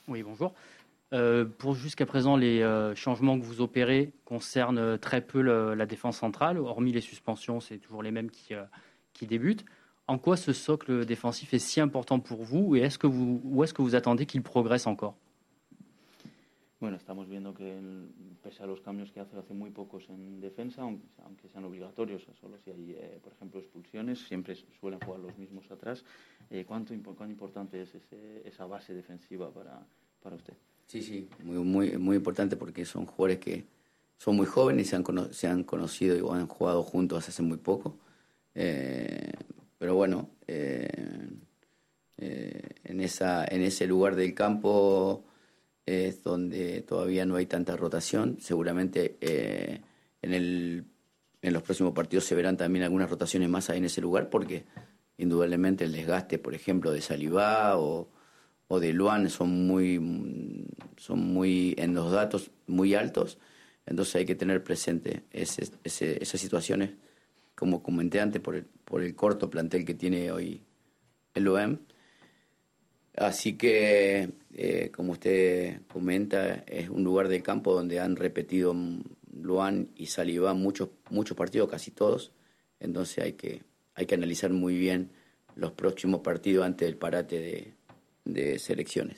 Oui, 0.06 0.22
bonjour. 0.22 0.52
Euh, 1.14 1.46
pour 1.46 1.74
jusqu'à 1.74 2.04
présent, 2.04 2.36
les 2.36 2.60
euh, 2.60 2.94
changements 2.94 3.38
que 3.38 3.44
vous 3.44 3.62
opérez 3.62 4.12
concernent 4.26 4.78
euh, 4.78 4.96
très 4.98 5.22
peu 5.22 5.40
la 5.40 5.86
défense 5.86 6.18
centrale, 6.18 6.58
hormis 6.58 6.92
les 6.92 7.00
suspensions, 7.00 7.60
c'est 7.60 7.78
toujours 7.78 8.02
les 8.02 8.10
mêmes 8.10 8.30
qui, 8.30 8.54
qui, 9.14 9.26
débutent. 9.26 9.64
En 10.06 10.18
quoi 10.18 10.36
ce 10.36 10.52
socle 10.52 11.06
défensif 11.06 11.54
est 11.54 11.58
si 11.58 11.80
important 11.80 12.20
pour 12.20 12.42
vous 12.42 12.76
et 12.76 12.80
est-ce 12.80 12.98
que 12.98 13.06
vous, 13.06 13.40
où 13.44 13.64
est-ce 13.64 13.72
que 13.72 13.82
vous 13.82 13.94
attendez 13.94 14.26
qu'il 14.26 14.42
progresse 14.42 14.86
encore? 14.86 15.16
Bueno, 16.80 16.96
estamos 16.96 17.26
viendo 17.28 17.52
que 17.52 17.64
pese 18.40 18.62
a 18.62 18.66
los 18.66 18.80
cambios 18.80 19.10
que 19.10 19.18
hace, 19.18 19.36
hace 19.36 19.52
muy 19.52 19.70
pocos 19.70 20.08
en 20.10 20.40
defensa, 20.40 20.82
aunque, 20.82 21.04
aunque 21.24 21.48
sean 21.48 21.64
obligatorios, 21.64 22.24
solo 22.40 22.56
si 22.58 22.70
hay, 22.70 22.92
eh, 22.92 23.18
por 23.20 23.32
ejemplo, 23.32 23.58
expulsiones, 23.58 24.20
siempre 24.20 24.54
suelen 24.78 25.00
jugar 25.00 25.18
los 25.18 25.36
mismos 25.36 25.68
atrás. 25.72 26.04
Eh, 26.50 26.64
¿cuánto, 26.64 26.94
¿Cuán 27.16 27.30
importante 27.30 27.82
es 27.82 27.96
ese, 27.96 28.46
esa 28.46 28.66
base 28.66 28.94
defensiva 28.94 29.50
para, 29.50 29.84
para 30.22 30.36
usted? 30.36 30.54
Sí, 30.88 31.02
sí, 31.02 31.28
muy, 31.44 31.58
muy, 31.58 31.98
muy 31.98 32.16
importante 32.16 32.56
porque 32.56 32.86
son 32.86 33.04
jugadores 33.04 33.38
que 33.40 33.66
son 34.16 34.36
muy 34.36 34.46
jóvenes 34.46 34.86
y 34.86 34.88
se 34.88 34.96
han, 34.96 35.34
se 35.34 35.46
han 35.46 35.62
conocido 35.62 36.16
y 36.16 36.34
han 36.34 36.46
jugado 36.46 36.82
juntos 36.82 37.28
hace 37.28 37.42
muy 37.42 37.58
poco. 37.58 37.98
Eh, 38.54 39.32
pero 39.76 39.94
bueno, 39.96 40.30
eh, 40.46 40.88
eh, 42.16 42.68
en, 42.84 43.00
esa, 43.02 43.44
en 43.44 43.60
ese 43.62 43.86
lugar 43.86 44.16
del 44.16 44.34
campo 44.34 45.24
es 45.84 46.22
donde 46.22 46.80
todavía 46.80 47.26
no 47.26 47.36
hay 47.36 47.44
tanta 47.44 47.76
rotación. 47.76 48.38
Seguramente 48.40 49.18
en, 49.20 50.32
el, 50.32 50.86
en 51.42 51.52
los 51.52 51.62
próximos 51.62 51.92
partidos 51.92 52.24
se 52.24 52.34
verán 52.34 52.56
también 52.56 52.84
algunas 52.84 53.10
rotaciones 53.10 53.50
más 53.50 53.68
ahí 53.68 53.76
en 53.76 53.84
ese 53.84 54.00
lugar 54.00 54.30
porque 54.30 54.64
indudablemente 55.18 55.84
el 55.84 55.92
desgaste, 55.92 56.38
por 56.38 56.54
ejemplo, 56.54 56.92
de 56.92 57.02
Salivá 57.02 57.76
o 57.76 58.08
o 58.68 58.80
de 58.80 58.92
Luan 58.92 59.30
son 59.30 59.66
muy, 59.66 60.66
son 60.96 61.20
muy 61.20 61.74
en 61.78 61.94
los 61.94 62.12
datos 62.12 62.50
muy 62.66 62.94
altos, 62.94 63.38
entonces 63.86 64.16
hay 64.16 64.26
que 64.26 64.34
tener 64.34 64.62
presente 64.62 65.22
ese, 65.32 65.70
esas 65.82 66.40
situaciones, 66.40 66.90
como 67.54 67.82
comenté 67.82 68.20
antes, 68.20 68.40
por 68.42 68.54
el, 68.54 68.64
por 68.84 69.02
el 69.02 69.14
corto 69.14 69.48
plantel 69.48 69.86
que 69.86 69.94
tiene 69.94 70.30
hoy 70.30 70.60
el 71.34 71.48
OEM. 71.48 71.78
Así 73.16 73.56
que, 73.56 74.30
eh, 74.54 74.90
como 74.94 75.12
usted 75.12 75.80
comenta, 75.88 76.64
es 76.66 76.90
un 76.90 77.02
lugar 77.02 77.28
del 77.28 77.42
campo 77.42 77.74
donde 77.74 77.98
han 77.98 78.14
repetido 78.14 78.76
Luan 79.32 79.88
y 79.96 80.06
Saliba 80.06 80.52
muchos, 80.52 80.90
muchos 81.10 81.36
partidos, 81.36 81.70
casi 81.70 81.90
todos. 81.90 82.32
Entonces 82.80 83.24
hay 83.24 83.32
que, 83.32 83.62
hay 83.94 84.06
que 84.06 84.14
analizar 84.14 84.52
muy 84.52 84.76
bien 84.76 85.10
los 85.56 85.72
próximos 85.72 86.20
partidos 86.20 86.66
antes 86.66 86.86
del 86.86 86.96
parate 86.96 87.40
de, 87.40 87.77
de 88.28 88.58
sélectionnes. 88.58 89.14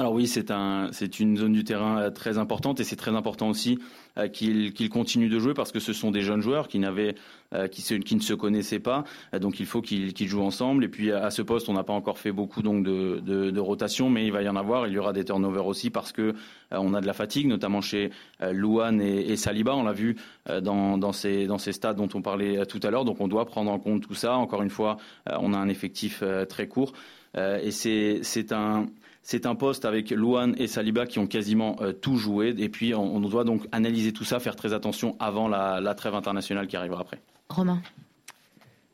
Alors 0.00 0.14
oui, 0.14 0.26
c'est 0.26 0.50
un, 0.50 0.88
c'est 0.92 1.20
une 1.20 1.36
zone 1.36 1.52
du 1.52 1.62
terrain 1.62 2.00
euh, 2.00 2.10
très 2.10 2.38
importante 2.38 2.80
et 2.80 2.84
c'est 2.84 2.96
très 2.96 3.14
important 3.14 3.50
aussi 3.50 3.78
euh, 4.16 4.28
qu'il, 4.28 4.72
qu'il 4.72 4.88
continue 4.88 5.28
de 5.28 5.38
jouer 5.38 5.52
parce 5.52 5.72
que 5.72 5.78
ce 5.78 5.92
sont 5.92 6.10
des 6.10 6.22
jeunes 6.22 6.40
joueurs 6.40 6.68
qui 6.68 6.78
n'avaient, 6.78 7.16
euh, 7.52 7.68
qui, 7.68 7.82
se, 7.82 7.92
qui 7.92 8.16
ne 8.16 8.22
se 8.22 8.32
connaissaient 8.32 8.78
pas, 8.78 9.04
donc 9.38 9.60
il 9.60 9.66
faut 9.66 9.82
qu'ils, 9.82 10.14
qu'ils 10.14 10.26
jouent 10.26 10.40
ensemble. 10.40 10.84
Et 10.84 10.88
puis 10.88 11.12
à 11.12 11.30
ce 11.30 11.42
poste, 11.42 11.68
on 11.68 11.74
n'a 11.74 11.84
pas 11.84 11.92
encore 11.92 12.18
fait 12.18 12.32
beaucoup 12.32 12.62
donc 12.62 12.82
de, 12.82 13.20
de, 13.22 13.50
de, 13.50 13.60
rotation, 13.60 14.08
mais 14.08 14.24
il 14.24 14.32
va 14.32 14.40
y 14.40 14.48
en 14.48 14.56
avoir. 14.56 14.86
Il 14.86 14.94
y 14.94 14.98
aura 14.98 15.12
des 15.12 15.22
turnovers 15.22 15.66
aussi 15.66 15.90
parce 15.90 16.12
que 16.12 16.34
on 16.70 16.94
a 16.94 17.02
de 17.02 17.06
la 17.06 17.12
fatigue, 17.12 17.46
notamment 17.46 17.82
chez 17.82 18.10
Louane 18.40 19.02
et, 19.02 19.30
et 19.30 19.36
Saliba. 19.36 19.76
On 19.76 19.82
l'a 19.82 19.92
vu 19.92 20.16
dans, 20.62 20.96
dans, 20.96 21.12
ces, 21.12 21.46
dans 21.46 21.58
ces 21.58 21.72
stades 21.72 21.98
dont 21.98 22.08
on 22.14 22.22
parlait 22.22 22.64
tout 22.64 22.80
à 22.84 22.90
l'heure. 22.90 23.04
Donc 23.04 23.20
on 23.20 23.28
doit 23.28 23.44
prendre 23.44 23.70
en 23.70 23.78
compte 23.78 24.00
tout 24.06 24.14
ça. 24.14 24.34
Encore 24.36 24.62
une 24.62 24.70
fois, 24.70 24.96
on 25.26 25.52
a 25.52 25.58
un 25.58 25.68
effectif 25.68 26.22
très 26.48 26.68
court. 26.68 26.94
et 27.36 27.70
c'est, 27.70 28.20
c'est 28.22 28.52
un 28.52 28.86
c'est 29.22 29.46
un 29.46 29.54
poste 29.54 29.84
avec 29.84 30.10
Luan 30.10 30.54
et 30.58 30.66
Saliba 30.66 31.06
qui 31.06 31.18
ont 31.18 31.26
quasiment 31.26 31.76
euh, 31.80 31.92
tout 31.92 32.16
joué. 32.16 32.54
Et 32.58 32.68
puis, 32.68 32.94
on, 32.94 33.20
doit 33.20 33.44
donc 33.44 33.66
analyser 33.72 34.12
tout 34.12 34.24
ça, 34.24 34.40
faire 34.40 34.56
très 34.56 34.72
attention 34.72 35.16
avant 35.18 35.48
la, 35.48 35.94
trêve 35.94 36.14
internationale 36.14 36.66
qui 36.66 36.76
arrivera 36.76 37.02
après. 37.02 37.20
Romain. 37.48 37.82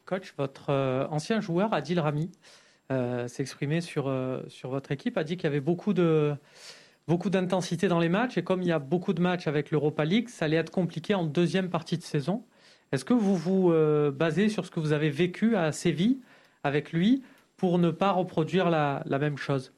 Coach, 0.05 0.35
votre 0.37 0.71
euh, 0.71 1.07
ancien 1.11 1.41
joueur, 1.41 1.73
Adil 1.73 2.01
Rami, 2.01 2.31
euh, 2.93 3.29
s'est 3.29 3.43
exprimé 3.43 3.81
sur, 3.81 4.13
sur 4.49 4.71
votre 4.71 4.93
équipe, 4.93 5.17
a 5.17 5.25
dit 5.25 5.37
qu'il 5.37 5.45
y 5.45 5.47
avait 5.47 5.61
beaucoup 5.61 5.93
de 5.93 6.35
beaucoup 7.09 7.31
d'intensité 7.31 7.87
dans 7.87 8.01
les 8.01 8.09
matchs 8.09 8.37
et 8.37 8.43
comme 8.43 8.63
il 8.63 8.69
y 8.69 8.73
a 8.73 8.81
beaucoup 8.81 9.13
de 9.13 9.23
matchs 9.23 9.47
avec 9.47 9.71
l'Europa 9.71 10.05
League, 10.05 10.29
ça 10.29 10.47
allait 10.47 10.57
être 10.57 10.73
compliqué 10.73 11.15
en 11.15 11.25
deuxième 11.25 11.71
partie 11.71 11.97
de 11.97 12.03
saison. 12.03 12.45
Est-ce 12.91 13.05
que 13.05 13.15
vous 13.15 13.37
vous 13.37 13.73
basez 14.13 14.49
sur 14.49 14.67
ce 14.67 14.73
que 14.73 14.81
vous 14.81 14.93
avez 14.93 15.09
vécu 15.09 15.55
à 15.55 15.71
Séville 15.71 16.19
avec 16.65 16.93
lui 16.93 17.23
pour 17.57 17.79
ne 17.79 17.93
pas 17.93 18.11
reproduire 18.11 18.71
la 18.71 19.19
même 19.21 19.39
chose? 19.39 19.73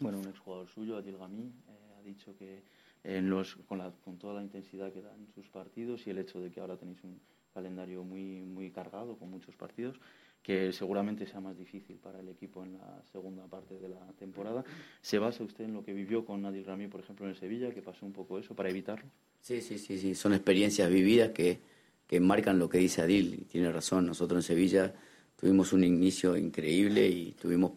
Bueno, 0.00 0.18
un 0.18 0.28
exjugador 0.28 0.68
suyo, 0.68 0.96
Adil 0.96 1.18
Rami, 1.18 1.52
eh, 1.68 1.94
ha 1.98 2.02
dicho 2.02 2.36
que 2.36 2.62
en 3.04 3.30
los, 3.30 3.56
con, 3.66 3.78
la, 3.78 3.92
con, 4.04 4.18
toda 4.18 4.34
la 4.34 4.42
intensidad 4.42 4.92
que 4.92 5.02
dan 5.02 5.26
sus 5.34 5.48
partidos 5.48 6.06
y 6.06 6.10
el 6.10 6.18
hecho 6.18 6.40
de 6.40 6.50
que 6.50 6.60
ahora 6.60 6.76
tenéis 6.76 7.02
un 7.04 7.20
calendario 7.52 8.04
muy, 8.04 8.40
muy 8.40 8.70
cargado 8.70 9.16
con 9.16 9.30
muchos 9.30 9.56
partidos, 9.56 9.98
que 10.42 10.72
seguramente 10.72 11.26
sea 11.26 11.40
más 11.40 11.56
difícil 11.56 11.96
para 11.96 12.20
el 12.20 12.28
equipo 12.28 12.62
en 12.62 12.74
la 12.74 13.02
segunda 13.12 13.46
parte 13.46 13.78
de 13.78 13.88
la 13.88 14.00
temporada. 14.18 14.64
¿Se 15.00 15.18
basa 15.18 15.42
usted 15.42 15.64
en 15.64 15.74
lo 15.74 15.82
que 15.82 15.92
vivió 15.92 16.24
con 16.24 16.44
Adil 16.44 16.64
Rami, 16.64 16.88
por 16.88 17.00
ejemplo, 17.00 17.28
en 17.28 17.34
Sevilla, 17.34 17.72
que 17.72 17.82
pasó 17.82 18.06
un 18.06 18.12
poco 18.12 18.38
eso 18.38 18.54
para 18.54 18.70
evitarlo? 18.70 19.10
Sí, 19.40 19.60
sí, 19.60 19.78
sí, 19.78 19.98
sí. 19.98 20.14
son 20.14 20.34
experiencias 20.34 20.90
vividas 20.90 21.30
que, 21.30 21.60
que 22.06 22.20
marcan 22.20 22.58
lo 22.58 22.68
que 22.68 22.78
dice 22.78 23.02
Adil. 23.02 23.34
Y 23.34 23.44
tiene 23.44 23.70
razón, 23.70 24.06
nosotros 24.06 24.38
en 24.38 24.56
Sevilla 24.56 24.94
tuvimos 25.36 25.72
un 25.72 25.84
inicio 25.84 26.36
increíble 26.36 27.08
y 27.08 27.32
tuvimos 27.32 27.72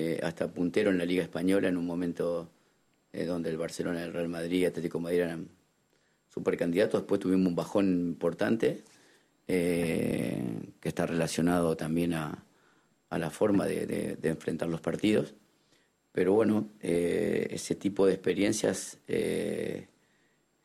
eh, 0.00 0.20
hasta 0.22 0.46
puntero 0.46 0.90
en 0.90 0.98
la 0.98 1.04
Liga 1.04 1.24
Española 1.24 1.66
en 1.66 1.76
un 1.76 1.84
momento 1.84 2.48
eh, 3.12 3.24
donde 3.24 3.50
el 3.50 3.56
Barcelona, 3.56 4.04
el 4.04 4.12
Real 4.12 4.28
Madrid 4.28 4.60
y 4.60 4.64
Atlético 4.64 5.00
Madrid 5.00 5.22
eran 5.22 5.48
supercandidatos. 6.32 7.00
Después 7.00 7.20
tuvimos 7.20 7.48
un 7.48 7.56
bajón 7.56 7.86
importante 7.86 8.84
eh, 9.48 10.40
que 10.80 10.88
está 10.88 11.04
relacionado 11.04 11.76
también 11.76 12.14
a, 12.14 12.44
la 13.10 13.30
forma 13.30 13.66
de, 13.66 14.16
enfrentar 14.22 14.68
los 14.68 14.80
partidos. 14.80 15.34
Pero 16.12 16.32
bueno, 16.32 16.68
ese 16.80 17.74
tipo 17.74 18.06
de 18.06 18.12
experiencias 18.12 18.98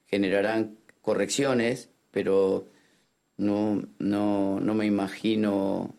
generarán 0.05 0.77
correcciones, 1.01 1.89
pero 2.11 2.67
no, 3.37 3.81
no, 3.97 4.59
no 4.59 4.73
me 4.75 4.85
imagino 4.85 5.95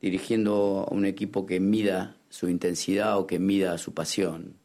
dirigiendo 0.00 0.88
a 0.90 0.92
un 0.92 1.04
equipo 1.04 1.46
que 1.46 1.60
mida 1.60 2.16
su 2.34 2.48
intensidad 2.48 3.16
o 3.16 3.28
que 3.28 3.38
mida 3.38 3.78
su 3.78 3.94
pasión. 3.94 4.56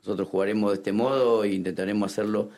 Nosotros 0.00 0.28
jugaremos 0.28 0.72
de 0.72 0.76
este 0.78 0.92
modo 0.92 1.44
e 1.44 1.54
intentaremos 1.54 2.10
hacerlo 2.10 2.50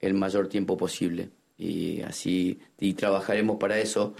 el 0.00 0.14
mayor 0.14 0.48
tiempo 0.48 0.76
posible 0.76 1.30
y 1.56 2.00
así 2.00 2.58
y 2.80 2.94
trabajaremos 2.94 3.58
para 3.58 3.78
eso 3.78 4.14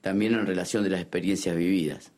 también 0.00 0.32
en 0.32 0.46
relación 0.46 0.82
de 0.84 0.88
las 0.88 1.00
experiencias 1.02 1.54
vividas. 1.54 2.12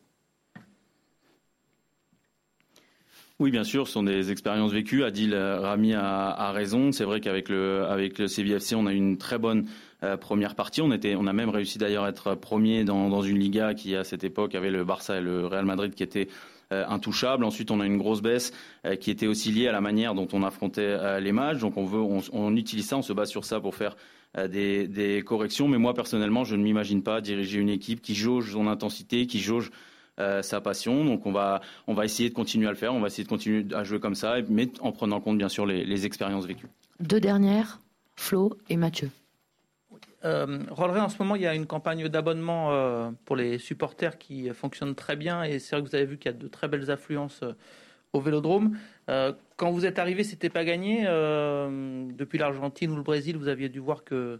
Oui, 3.37 3.51
bien 3.51 3.63
sûr, 3.63 3.87
ce 3.87 3.93
sont 3.93 4.03
des 4.03 4.31
expériences 4.31 4.73
vécues. 4.73 5.03
Adil 5.03 5.33
Rami 5.33 5.93
a, 5.93 6.29
a 6.29 6.51
raison. 6.51 6.91
C'est 6.91 7.05
vrai 7.05 7.21
qu'avec 7.21 7.47
le, 7.47 7.85
avec 7.85 8.19
le 8.19 8.27
CBFC, 8.27 8.75
on 8.75 8.85
a 8.85 8.91
eu 8.91 8.97
une 8.97 9.17
très 9.17 9.37
bonne 9.37 9.65
euh, 10.03 10.17
première 10.17 10.55
partie. 10.55 10.81
On, 10.81 10.91
était, 10.91 11.15
on 11.15 11.25
a 11.25 11.31
même 11.31 11.49
réussi 11.49 11.77
d'ailleurs 11.77 12.03
à 12.03 12.09
être 12.09 12.35
premier 12.35 12.83
dans, 12.83 13.07
dans, 13.07 13.21
une 13.21 13.39
Liga 13.39 13.73
qui, 13.73 13.95
à 13.95 14.03
cette 14.03 14.25
époque, 14.25 14.55
avait 14.55 14.71
le 14.71 14.83
Barça 14.83 15.17
et 15.17 15.21
le 15.21 15.47
Real 15.47 15.63
Madrid 15.63 15.95
qui 15.95 16.03
étaient 16.03 16.27
euh, 16.71 16.85
intouchables. 16.87 17.43
Ensuite, 17.43 17.71
on 17.71 17.79
a 17.79 17.85
une 17.85 17.97
grosse 17.97 18.21
baisse 18.21 18.51
euh, 18.85 18.95
qui 18.95 19.11
était 19.11 19.27
aussi 19.27 19.51
liée 19.51 19.67
à 19.67 19.71
la 19.71 19.81
manière 19.81 20.13
dont 20.15 20.27
on 20.33 20.43
affrontait 20.43 21.19
les 21.21 21.31
matchs. 21.31 21.59
Donc, 21.59 21.77
on, 21.77 21.85
veut, 21.85 22.01
on, 22.31 22.55
utilise 22.55 22.87
ça, 22.87 22.97
on 22.97 23.01
se 23.01 23.13
base 23.13 23.29
sur 23.29 23.45
ça 23.45 23.59
pour 23.59 23.75
faire 23.75 23.95
des, 24.37 25.23
corrections. 25.25 25.67
Mais 25.67 25.77
moi, 25.77 25.93
personnellement, 25.93 26.43
je 26.43 26.55
ne 26.55 26.63
m'imagine 26.63 27.03
pas 27.03 27.21
diriger 27.21 27.59
une 27.59 27.69
équipe 27.69 28.01
qui 28.01 28.15
jauge 28.15 28.51
son 28.51 28.67
intensité, 28.67 29.27
qui 29.27 29.39
jauge 29.39 29.71
euh, 30.19 30.41
sa 30.41 30.59
passion. 30.59 31.05
Donc, 31.05 31.25
on 31.25 31.31
va, 31.31 31.61
on 31.87 31.93
va 31.93 32.05
essayer 32.05 32.29
de 32.29 32.33
continuer 32.33 32.67
à 32.67 32.71
le 32.71 32.77
faire. 32.77 32.93
On 32.93 32.99
va 32.99 33.07
essayer 33.07 33.23
de 33.23 33.29
continuer 33.29 33.65
à 33.73 33.83
jouer 33.83 33.99
comme 33.99 34.15
ça, 34.15 34.35
mais 34.49 34.69
en 34.81 34.91
prenant 34.91 35.21
compte, 35.21 35.37
bien 35.37 35.49
sûr, 35.49 35.65
les 35.65 36.05
expériences 36.05 36.45
vécues. 36.45 36.67
Deux 36.99 37.21
dernières, 37.21 37.79
Flo 38.17 38.57
et 38.69 38.75
Mathieu. 38.75 39.09
Euh, 40.25 40.65
en 40.69 41.09
ce 41.09 41.17
moment, 41.19 41.35
il 41.35 41.41
y 41.41 41.47
a 41.47 41.55
une 41.55 41.65
campagne 41.65 42.07
d'abonnement 42.09 42.71
euh, 42.71 43.11
pour 43.25 43.35
les 43.35 43.57
supporters 43.57 44.17
qui 44.17 44.49
fonctionne 44.49 44.95
très 44.95 45.15
bien. 45.15 45.43
Et 45.43 45.59
c'est 45.59 45.75
vrai 45.75 45.83
que 45.83 45.89
vous 45.89 45.95
avez 45.95 46.05
vu 46.05 46.17
qu'il 46.17 46.31
y 46.31 46.35
a 46.35 46.37
de 46.37 46.47
très 46.47 46.67
belles 46.67 46.91
affluences 46.91 47.41
euh, 47.43 47.53
au 48.13 48.19
vélodrome. 48.19 48.77
Euh, 49.09 49.33
quand 49.55 49.71
vous 49.71 49.85
êtes 49.85 49.99
arrivé, 49.99 50.23
c'était 50.23 50.49
pas 50.49 50.65
gagné. 50.65 51.03
Euh, 51.05 52.07
depuis 52.11 52.37
l'Argentine 52.37 52.91
ou 52.91 52.95
le 52.95 53.03
Brésil, 53.03 53.37
vous 53.37 53.47
aviez 53.47 53.69
dû 53.69 53.79
voir 53.79 54.03
que, 54.03 54.39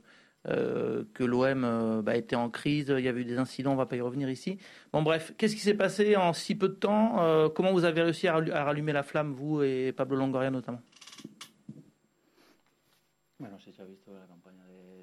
l'OM 1.20 2.02
bah, 2.04 2.16
était 2.16 2.36
en 2.36 2.50
crise. 2.50 2.94
Il 2.98 3.04
y 3.04 3.08
avait 3.08 3.22
eu 3.22 3.26
des 3.26 3.38
incidents, 3.38 3.74
on 3.74 3.76
va 3.76 3.86
pas 3.86 3.96
y 3.96 4.02
revenir 4.02 4.30
ici. 4.30 4.58
Bon, 4.92 5.04
bref, 5.04 5.34
qu'est-ce 5.38 5.56
qui 5.56 5.62
s'est 5.62 5.76
passé 5.76 6.16
en 6.16 6.34
si 6.34 6.56
peu 6.56 6.70
de 6.70 6.74
temps? 6.74 7.50
Comment 7.54 7.74
vous 7.74 7.86
avez 7.86 8.02
réussi 8.02 8.28
à, 8.28 8.34
rallumer 8.64 8.94
la 8.94 9.04
flamme, 9.04 9.34
vous 9.34 9.62
et 9.62 9.94
Pablo 9.96 10.18
Longoria 10.18 10.50
notamment? 10.50 10.82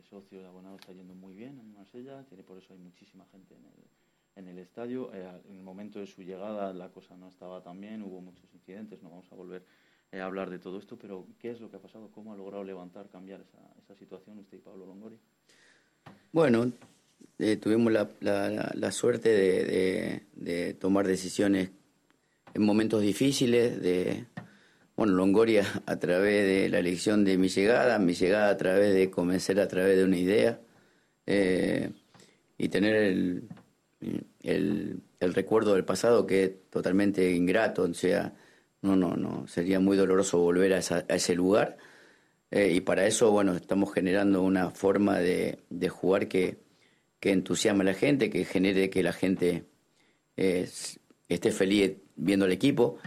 De 0.06 0.20
socios 0.20 0.44
abonados 0.44 0.80
está 0.80 0.92
yendo 0.92 1.14
muy 1.14 1.34
bien 1.34 1.58
en 1.58 1.72
Marsella, 1.72 2.22
tiene 2.24 2.42
por 2.42 2.58
eso 2.58 2.72
hay 2.72 2.78
muchísima 2.78 3.26
gente 3.32 3.54
en 3.54 4.44
el, 4.44 4.48
el 4.48 4.58
estadio. 4.58 5.12
Eh, 5.12 5.28
en 5.48 5.56
el 5.56 5.62
momento 5.62 5.98
de 5.98 6.06
su 6.06 6.22
llegada 6.22 6.72
la 6.72 6.90
cosa 6.90 7.16
no 7.16 7.28
estaba 7.28 7.62
tan 7.62 7.80
bien, 7.80 8.02
hubo 8.02 8.20
muchos 8.20 8.52
incidentes, 8.54 9.02
no 9.02 9.10
vamos 9.10 9.30
a 9.32 9.34
volver 9.34 9.64
eh, 10.12 10.20
a 10.20 10.26
hablar 10.26 10.50
de 10.50 10.58
todo 10.58 10.78
esto, 10.78 10.96
pero 10.96 11.26
¿qué 11.38 11.50
es 11.50 11.60
lo 11.60 11.70
que 11.70 11.76
ha 11.76 11.80
pasado? 11.80 12.10
¿Cómo 12.12 12.32
ha 12.32 12.36
logrado 12.36 12.62
levantar, 12.62 13.08
cambiar 13.08 13.40
esa, 13.40 13.58
esa 13.82 13.94
situación 13.96 14.38
usted 14.38 14.58
y 14.58 14.60
Pablo 14.60 14.86
Longori? 14.86 15.18
Bueno, 16.32 16.70
eh, 17.38 17.56
tuvimos 17.56 17.92
la, 17.92 18.92
suerte 18.92 19.28
de, 19.30 20.74
tomar 20.74 21.06
decisiones 21.06 21.70
en 22.54 22.62
momentos 22.62 23.02
difíciles, 23.02 23.80
de, 23.80 24.26
bueno, 24.96 25.12
Longoria 25.12 25.64
a 25.86 25.96
través 25.98 26.46
de 26.46 26.68
la 26.68 26.78
elección 26.78 27.24
de 27.24 27.36
mi 27.38 27.48
llegada, 27.48 27.98
mi 27.98 28.14
llegada 28.14 28.50
a 28.50 28.56
través 28.56 28.94
de 28.94 29.10
convencer 29.10 29.60
a 29.60 29.68
través 29.68 29.96
de 29.96 30.04
una 30.04 30.16
idea 30.16 30.60
eh, 31.26 31.90
y 32.58 32.68
tener 32.68 32.96
el, 32.96 33.48
el, 34.42 35.34
recuerdo 35.34 35.74
del 35.74 35.84
pasado 35.84 36.26
que 36.26 36.44
es 36.44 36.70
totalmente 36.70 37.30
ingrato, 37.32 37.82
o 37.82 37.94
sea, 37.94 38.32
no, 38.82 38.96
no, 38.96 39.16
no, 39.16 39.46
sería 39.48 39.80
muy 39.80 39.96
doloroso 39.96 40.38
volver 40.38 40.74
a, 40.74 40.78
ese 40.78 41.34
lugar. 41.34 41.76
Eh, 42.50 42.72
y 42.74 42.80
para 42.80 43.06
eso, 43.06 43.30
bueno, 43.32 43.54
estamos 43.54 43.92
generando 43.92 44.42
una 44.42 44.70
forma 44.70 45.18
de, 45.18 45.58
de 45.68 45.88
jugar 45.88 46.28
que, 46.28 46.58
que, 47.20 47.32
entusiasme 47.32 47.82
a 47.82 47.86
la 47.86 47.94
gente, 47.94 48.30
que 48.30 48.44
genere 48.44 48.88
que 48.88 49.02
la 49.02 49.12
gente 49.12 49.64
eh, 50.36 50.68
esté 51.28 51.50
feliz 51.50 51.96
viendo 52.14 52.46
el 52.46 52.52
equipo. 52.52 52.98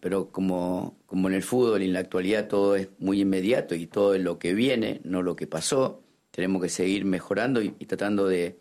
Pero 0.00 0.30
como, 0.30 0.98
como 1.06 1.28
en 1.28 1.34
el 1.34 1.42
fútbol 1.42 1.82
y 1.82 1.86
en 1.86 1.92
la 1.92 2.00
actualidad 2.00 2.48
todo 2.48 2.76
es 2.76 2.88
muy 2.98 3.20
inmediato 3.20 3.74
y 3.74 3.86
todo 3.86 4.14
es 4.14 4.22
lo 4.22 4.38
que 4.38 4.54
viene, 4.54 5.00
no 5.04 5.22
lo 5.22 5.36
que 5.36 5.46
pasó, 5.46 6.02
tenemos 6.30 6.62
que 6.62 6.68
seguir 6.68 7.04
mejorando 7.04 7.62
y, 7.62 7.70
tratando 7.70 8.26
de, 8.26 8.58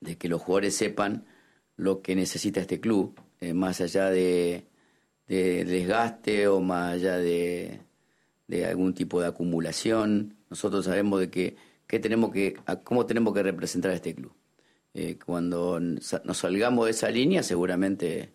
de 0.00 0.16
que 0.16 0.28
los 0.28 0.42
jugadores 0.42 0.74
sepan 0.74 1.26
lo 1.76 2.02
que 2.02 2.16
necesita 2.16 2.60
este 2.60 2.80
club, 2.80 3.20
eh, 3.40 3.52
más 3.54 3.80
allá 3.80 4.10
de, 4.10 4.66
de, 5.28 5.64
desgaste 5.64 6.48
o 6.48 6.60
más 6.60 6.94
allá 6.94 7.18
de, 7.18 7.80
de, 8.48 8.66
algún 8.66 8.94
tipo 8.94 9.20
de 9.20 9.28
acumulación. 9.28 10.36
Nosotros 10.50 10.86
sabemos 10.86 11.20
de 11.20 11.30
que, 11.30 11.56
que 11.86 11.98
tenemos 12.00 12.32
que, 12.32 12.56
cómo 12.84 13.06
tenemos 13.06 13.34
que 13.34 13.42
representar 13.42 13.90
a 13.90 13.94
este 13.94 14.14
club. 14.14 14.32
Eh, 14.94 15.18
cuando 15.24 15.78
nos 15.78 16.38
salgamos 16.38 16.86
de 16.86 16.90
esa 16.92 17.10
línea, 17.10 17.42
seguramente 17.42 18.32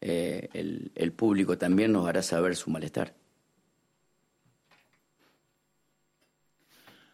eh, 0.00 0.48
el, 0.52 0.90
el 0.94 1.12
público 1.12 1.58
también 1.58 1.92
nos 1.92 2.06
hará 2.06 2.22
saber 2.22 2.56
su. 2.56 2.70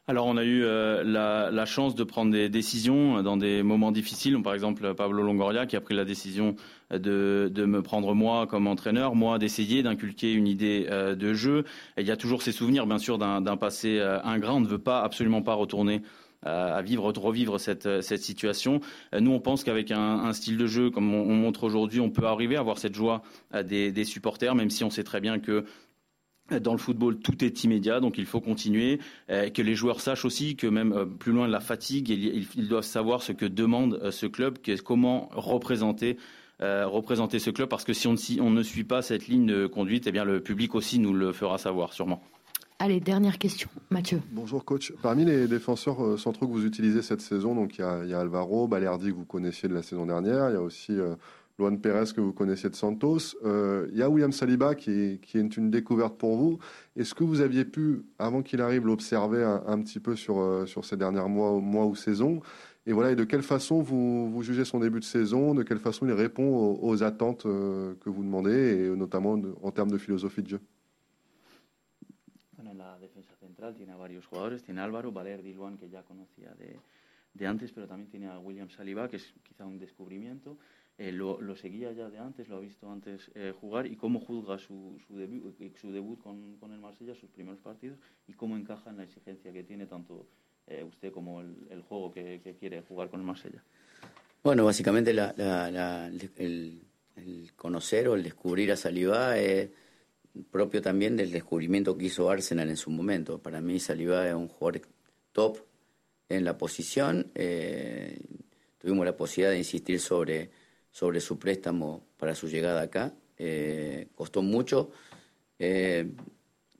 Alors 0.07 0.27
on 0.27 0.37
a 0.37 0.45
eu 0.45 0.65
euh, 0.65 1.03
la, 1.03 1.65
chance 1.65 1.95
de 1.95 2.05
prendre 2.05 2.31
des 2.31 2.51
décisions 2.51 3.23
dans 3.23 3.39
des 3.39 3.63
moments 3.63 3.91
difficiles. 3.91 4.39
Par 4.43 4.53
exemple, 4.53 4.93
Pablo 4.95 5.23
Longoria 5.23 5.65
qui 5.65 5.77
a 5.77 5.81
pris 5.81 5.95
la 5.95 6.05
décision 6.05 6.57
de, 6.91 7.51
me 7.57 7.81
prendre 7.81 8.15
moi 8.15 8.47
comme 8.47 8.67
entraîneur, 8.67 9.15
moi 9.15 9.39
d'essayer 9.39 9.83
d'inculquer 9.83 10.35
une 10.35 10.47
idée 10.47 10.87
euh, 10.91 11.15
de 11.15 11.33
jeu. 11.33 11.65
Il 11.97 12.07
y 12.07 12.11
a 12.11 12.19
toujours 12.19 12.43
ces 12.43 12.53
souvenirs, 12.53 12.87
bien 12.87 12.99
sûr, 12.99 13.17
d'un 13.17 13.57
passé 13.57 13.99
euh, 13.99 14.23
ingrat. 14.25 14.53
On 14.53 14.61
ne 14.61 14.69
veut 14.69 14.79
pas 14.79 15.01
absolument 15.01 15.41
pas 15.41 15.55
retourner 15.55 16.03
à 16.45 16.83
vivre, 16.83 17.11
revivre 17.13 17.59
cette, 17.59 18.03
cette 18.03 18.23
situation. 18.23 18.81
Nous, 19.19 19.31
on 19.31 19.41
pense 19.41 19.65
qu'avec 19.65 19.91
un, 19.91 20.33
style 20.33 20.57
de 20.57 20.67
jeu 20.67 20.91
comme 20.91 21.13
on, 21.15 21.23
on 21.23 21.35
montre 21.35 21.65
aujourd'hui, 21.65 22.01
on 22.01 22.11
peut 22.11 22.27
arriver 22.27 22.57
à 22.57 22.61
avoir 22.61 22.79
cette 22.79 22.95
joie 22.95 23.23
des, 23.65 23.93
des 23.93 24.05
supporters, 24.05 24.55
même 24.55 24.71
si 24.71 24.85
on 24.85 24.91
sait 24.91 25.05
très 25.05 25.21
bien 25.21 25.39
que 25.39 25.65
dans 26.51 26.73
le 26.73 26.79
football, 26.79 27.19
tout 27.19 27.43
est 27.45 27.65
immédiat, 27.65 28.01
donc 28.01 28.19
il 28.19 28.27
faut 28.27 28.41
continuer. 28.41 29.01
Euh, 29.31 29.49
que 29.49 29.63
les 29.63 29.75
joueurs 29.75 30.01
sachent 30.01 30.25
aussi 30.25 30.57
que 30.57 30.67
même 30.67 30.93
euh, 30.93 31.07
plus 31.07 31.33
loin 31.33 31.47
de 31.47 31.53
la 31.53 31.61
fatigue, 31.61 32.11
ils, 32.11 32.69
doivent 32.69 32.85
savoir 32.85 33.23
ce 33.23 33.33
que 33.33 33.47
demande 33.47 33.99
euh, 34.03 34.11
ce 34.11 34.27
club, 34.27 34.59
comment 34.85 35.31
représenter, 35.33 36.19
euh, 36.61 36.87
représenter 36.87 37.39
ce 37.39 37.51
club, 37.51 37.69
parce 37.69 37.85
que 37.85 37.95
si 37.95 38.07
on, 38.09 38.17
si 38.17 38.41
on, 38.43 38.51
ne 38.51 38.63
suit 38.63 38.85
pas 38.85 39.01
cette 39.01 39.27
ligne 39.27 39.47
de 39.47 39.67
conduite, 39.67 40.07
eh 40.07 40.13
bien 40.13 40.25
le 40.25 40.41
public 40.41 40.75
aussi 40.75 40.99
nous 40.99 41.15
le 41.15 41.33
fera 41.33 41.57
savoir, 41.57 41.93
sûrement. 41.93 42.23
Allez, 42.85 43.01
dernière 43.01 43.39
question, 43.39 43.71
Mathieu. 43.89 44.21
Bonjour 44.31 44.63
coach. 44.63 44.93
Parmi 45.01 45.25
les 45.25 45.49
défenseurs 45.49 46.19
centraux 46.19 46.47
que 46.47 46.53
vous 46.53 46.67
utilisez 46.67 47.01
cette 47.01 47.23
saison, 47.23 47.55
donc 47.55 47.79
il 47.79 47.81
y 47.81 48.13
a, 48.13 48.21
Alvaro, 48.21 48.69
Balerdi 48.69 49.09
que 49.09 49.17
vous 49.17 49.25
connaissiez 49.25 49.71
de 49.71 49.75
la 49.75 49.83
saison 49.83 50.05
dernière, 50.05 50.51
il 50.51 50.53
y 50.53 50.57
a 50.57 50.61
aussi 50.61 50.93
euh, 50.93 51.15
Luan 51.59 51.81
Pérez 51.81 52.13
que 52.15 52.21
vous 52.21 52.35
connaissez 52.35 52.69
de 52.69 52.75
Santos. 52.75 53.39
Euh, 53.43 53.89
il 53.91 53.97
y 53.97 54.03
a 54.03 54.11
William 54.11 54.33
Saliba 54.33 54.75
qui 54.75 55.19
est, 55.33 55.57
une 55.57 55.71
découverte 55.71 56.19
pour 56.19 56.37
vous. 56.37 56.59
Est-ce 56.95 57.15
que 57.15 57.25
vous 57.25 57.41
aviez 57.41 57.65
pu, 57.65 58.05
avant 58.19 58.43
qu'il 58.43 58.61
arrive, 58.61 58.85
l'observer 58.85 59.43
un, 59.67 59.81
petit 59.81 59.99
peu 59.99 60.15
sur, 60.15 60.39
euh, 60.39 60.67
sur 60.67 60.85
ces 60.85 60.99
derniers 60.99 61.27
mois, 61.27 61.59
mois 61.61 61.87
ou 61.87 61.95
saisons? 61.95 62.43
Et 62.85 62.93
voilà, 62.93 63.13
et 63.13 63.17
de 63.17 63.25
quelle 63.25 63.43
façon 63.43 63.81
vous, 63.81 64.31
vous, 64.31 64.43
jugez 64.43 64.67
son 64.67 64.81
début 64.81 65.01
de 65.01 65.07
saison? 65.07 65.55
De 65.55 65.63
quelle 65.63 65.79
façon 65.79 66.05
il 66.05 66.13
répond 66.13 66.55
aux, 66.55 66.87
aux 66.87 67.03
attentes 67.03 67.47
euh, 67.47 67.95
que 68.01 68.11
vous 68.11 68.23
demandez, 68.23 68.91
et 68.91 68.91
notamment 68.91 69.41
en 69.63 69.71
termes 69.71 69.91
de 69.91 69.97
philosophie 69.97 70.43
de 70.43 70.49
jeu? 70.49 70.61
Central 73.55 73.75
tiene 73.75 73.93
a 73.93 73.97
varios 73.97 74.27
jugadores. 74.27 74.63
Tiene 74.65 74.81
Álvaro, 74.81 75.13
Valerdi, 75.13 75.55
Luan, 75.55 75.79
que 75.79 75.89
ya 75.89 76.03
conocía 76.03 76.53
de, 76.55 76.77
de 77.33 77.47
antes, 77.47 77.71
pero 77.73 77.87
también 77.87 78.11
tiene 78.11 78.27
a 78.27 78.39
William 78.39 78.69
Saliba, 78.69 79.09
que 79.09 79.17
es 79.17 79.33
quizá 79.43 79.65
un 79.65 79.79
descubrimiento. 79.79 80.59
Eh, 80.99 81.11
lo, 81.11 81.41
lo, 81.41 81.57
seguía 81.57 81.93
ya 81.93 82.09
de 82.09 82.19
antes, 82.19 82.49
lo 82.49 82.57
ha 82.57 82.61
visto 82.61 82.91
antes 82.91 83.31
eh, 83.35 83.53
jugar 83.61 83.87
y 83.87 83.97
cómo 83.97 84.21
juzga 84.21 84.59
su, 84.59 84.97
su, 85.07 85.17
debut, 85.17 85.61
eh, 85.61 85.73
su 85.81 85.91
debut 85.91 86.21
con, 86.23 86.57
con, 86.59 86.71
el 86.73 86.79
Marsella, 86.79 87.15
sus 87.17 87.31
primeros 87.31 87.61
partidos 87.61 87.99
y 88.29 88.33
cómo 88.33 88.57
encaja 88.57 88.91
en 88.91 88.99
la 88.99 89.03
exigencia 89.03 89.53
que 89.53 89.65
tiene 89.65 89.87
tanto 89.87 90.27
eh, 90.69 90.85
usted 90.85 91.13
como 91.13 91.41
el, 91.41 91.67
el 91.71 91.83
juego 91.83 92.13
que, 92.13 92.41
que, 92.45 92.55
quiere 92.55 92.83
jugar 92.83 93.09
con 93.09 93.19
el 93.19 93.27
Marsella. 93.27 93.61
Bueno, 94.45 94.65
básicamente 94.65 95.13
la, 95.13 95.35
la, 95.37 95.69
la, 95.69 96.07
el, 96.07 96.81
el, 97.17 97.53
conocer 97.57 98.07
o 98.07 98.15
el 98.15 98.23
descubrir 98.23 98.71
a 98.71 98.77
Saliba 98.77 99.37
es 99.37 99.71
propio 100.51 100.83
también 100.83 101.17
del 101.17 101.31
descubrimiento 101.31 101.97
que 101.97 102.07
hizo 102.07 102.31
Arsenal 102.31 102.69
en 102.69 102.77
su 102.77 102.91
momento. 102.91 103.39
Para 103.39 103.61
mí 103.61 103.79
Saliba 103.81 104.29
es 104.29 104.35
un 104.35 104.49
jugador 104.49 104.83
top 105.33 105.59
en 106.29 106.45
la 106.45 106.59
posición. 106.59 107.31
tuvimos 108.79 109.05
la 109.05 109.17
posibilidad 109.17 109.53
de 109.53 109.59
insistir 109.59 110.01
sobre, 110.01 110.51
sobre 110.91 111.21
su 111.21 111.39
préstamo 111.39 112.07
para 112.17 112.35
su 112.35 112.49
llegada 112.49 112.83
acá. 112.83 113.15
costó 114.15 114.43
mucho, 114.43 114.91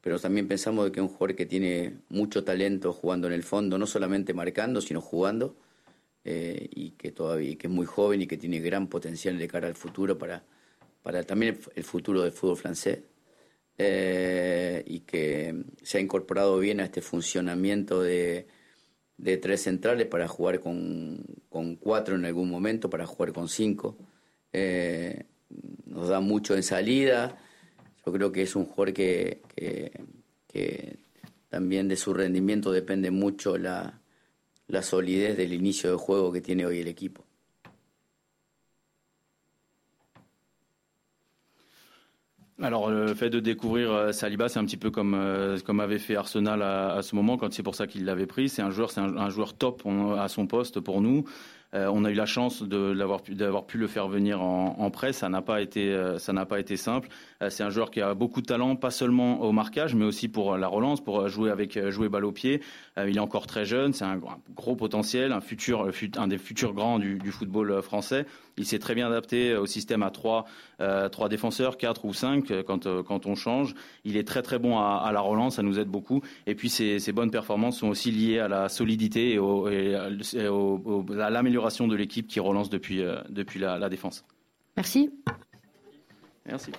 pero 0.05 0.21
también 0.21 0.47
pensamos 0.47 0.85
de 0.85 0.93
que 0.93 1.01
es 1.01 1.03
un 1.03 1.09
jugador 1.09 1.35
que 1.35 1.47
tiene 1.47 1.97
mucho 2.11 2.45
talento 2.45 2.93
jugando 2.93 3.27
en 3.27 3.33
el 3.33 3.43
fondo, 3.43 3.79
no 3.79 3.87
solamente 3.87 4.35
marcando, 4.35 4.83
sino 4.83 5.01
jugando, 5.01 5.57
eh, 6.27 6.69
y 6.75 6.91
que 6.91 7.11
todavía 7.11 7.57
que 7.57 7.69
es 7.69 7.73
muy 7.73 7.87
joven 7.87 8.21
y 8.21 8.27
que 8.27 8.37
tiene 8.37 8.61
gran 8.61 8.89
potencial 8.89 9.39
de 9.39 9.49
cara 9.49 9.67
al 9.67 9.75
futuro 9.75 10.19
para, 10.19 10.45
para 11.03 11.23
también 11.23 11.59
el 11.75 11.85
futuro 11.85 12.21
del 12.21 12.33
fútbol 12.33 12.59
francés. 12.59 12.99
Eh, 13.77 14.85
y 14.87 15.01
que 15.01 15.65
se 15.83 15.99
ha 15.99 16.01
incorporado 16.01 16.59
bien 16.59 16.81
a 16.81 16.85
este 16.85 17.03
funcionamiento 17.03 18.03
de, 18.03 18.47
de 19.17 19.37
tres 19.37 19.63
centrales 19.63 20.07
para 20.07 20.29
jugar 20.29 20.61
con, 20.61 21.25
con, 21.49 21.75
cuatro 21.77 22.15
en 22.15 22.25
algún 22.25 22.49
momento, 22.49 22.89
para 22.89 23.07
jugar 23.07 23.33
con 23.33 23.49
cinco. 23.49 23.97
Eh, 24.53 25.25
nos 25.87 26.09
da 26.09 26.21
mucho 26.21 26.55
en 26.55 26.63
salida, 26.63 27.37
yo 28.05 28.13
creo 28.13 28.33
que 28.33 28.43
es 28.43 28.55
un 28.55 28.67
jugador 28.67 28.93
que, 28.93 29.41
que, 29.57 30.99
también 31.49 31.87
de 31.89 31.97
su 31.97 32.13
rendimiento 32.13 32.73
depende 32.73 33.13
mucho 33.13 33.57
la, 33.59 34.01
la 34.67 34.83
solidez 34.83 35.37
del 35.37 35.53
inicio 35.53 35.91
de 35.91 35.97
juego 35.97 36.33
que 36.33 36.41
tiene 36.41 36.67
hoy 36.67 36.81
el 36.81 36.89
equipo. 36.89 37.24
Alors 42.63 42.89
le 42.89 43.15
fait 43.15 43.31
de 43.31 43.41
découvrir 43.41 43.91
euh, 43.91 44.13
Saliba, 44.13 44.49
c'est 44.49 44.61
un 44.61 44.65
petit 44.65 44.77
peu 44.77 44.91
comme 44.91 45.15
euh, 45.15 45.59
comme 45.59 45.81
avait 45.81 45.99
fait 45.99 46.15
Arsenal 46.15 46.63
à, 46.63 47.03
ce 47.03 47.17
moment 47.17 47.37
quand 47.37 47.53
c'est 47.53 47.65
pour 47.65 47.75
ça 47.75 47.89
qu'il 47.89 48.05
l'avait 48.05 48.27
pris. 48.27 48.49
C'est 48.49 48.63
un 48.63 48.71
joueur, 48.71 48.93
c'est 48.93 49.01
un, 49.01 49.31
joueur 49.31 49.55
top 49.55 49.83
à 50.19 50.29
son 50.29 50.47
poste 50.47 50.79
pour 50.79 51.01
nous. 51.01 51.25
Euh, 51.75 51.91
on 51.93 52.05
a 52.05 52.11
eu 52.11 52.15
la 52.15 52.27
chance 52.27 52.63
d'avoir 52.63 53.23
pu, 53.23 53.79
le 53.79 53.87
faire 53.87 54.07
venir 54.09 54.41
en, 54.41 54.77
en 54.79 54.91
prêt. 54.91 55.13
Ça 55.13 55.29
n'a 55.29 55.43
pas 55.43 55.61
été, 55.61 55.93
euh, 55.93 56.19
simple. 56.19 57.09
Euh, 57.43 57.51
c'est 57.51 57.63
un 57.63 57.71
joueur 57.71 57.91
qui 57.91 58.01
a 58.01 58.15
beaucoup 58.15 58.41
de 58.41 58.47
talent, 58.47 58.77
pas 58.77 58.91
seulement 58.91 59.41
au 59.43 59.53
marquage, 59.53 59.95
mais 59.95 60.05
aussi 60.05 60.29
pour 60.29 60.57
la 60.57 60.69
relance, 60.69 61.03
pour 61.03 61.29
jouer 61.29 61.51
avec 61.51 61.79
jouer 61.91 62.09
balle 62.09 62.25
au 62.25 62.33
pied. 62.33 62.61
il 62.97 63.17
est 63.17 63.21
encore 63.21 63.47
très 63.47 63.65
jeune, 63.65 63.93
c'est 63.93 64.05
un 64.05 64.21
gros 64.55 64.77
potentiel, 64.77 65.33
un 65.33 65.41
futur, 65.41 65.89
un 66.17 66.29
des 66.29 66.39
futurs 66.39 66.73
grands 66.73 66.99
du, 66.99 67.33
football 67.33 67.83
français. 67.83 68.27
Il 68.57 68.67
s'est 68.67 68.79
très 68.79 68.95
bien 68.95 69.09
adapté 69.09 69.57
au 69.57 69.67
système 69.67 70.03
à 70.03 70.11
trois, 70.11 70.45
trois 71.11 71.29
défenseurs, 71.29 71.77
quatre 71.77 72.05
ou 72.05 72.15
cinq 72.15 72.53
quand, 72.67 73.03
quand 73.03 73.27
on 73.27 73.35
change. 73.35 73.75
Il 74.05 74.17
est 74.17 74.27
très 74.27 74.43
très 74.43 74.59
bon 74.59 74.79
à, 74.79 75.11
la 75.13 75.21
relance, 75.21 75.57
ça 75.57 75.63
nous 75.63 75.79
aide 75.79 75.89
beaucoup. 75.89 76.23
Et 76.47 76.55
puis 76.55 76.69
ses, 76.69 77.13
bonnes 77.13 77.31
performances 77.31 77.79
sont 77.79 77.89
aussi 77.89 78.11
liées 78.11 78.39
à 78.39 78.49
la 78.49 78.69
solidité 78.69 79.35
et 79.35 79.95
à 79.95 81.31
l'amélioration 81.31 81.64
de 81.89 81.97
l'équipe 81.97 82.27
qui 82.27 82.41
relance 82.41 82.71
depuis, 82.71 83.03
euh, 83.03 83.21
depuis 83.29 83.59
la, 83.59 83.79
la 83.79 83.89
défense. 83.89 84.25
Merci. 84.77 85.11
Merci. 86.47 86.73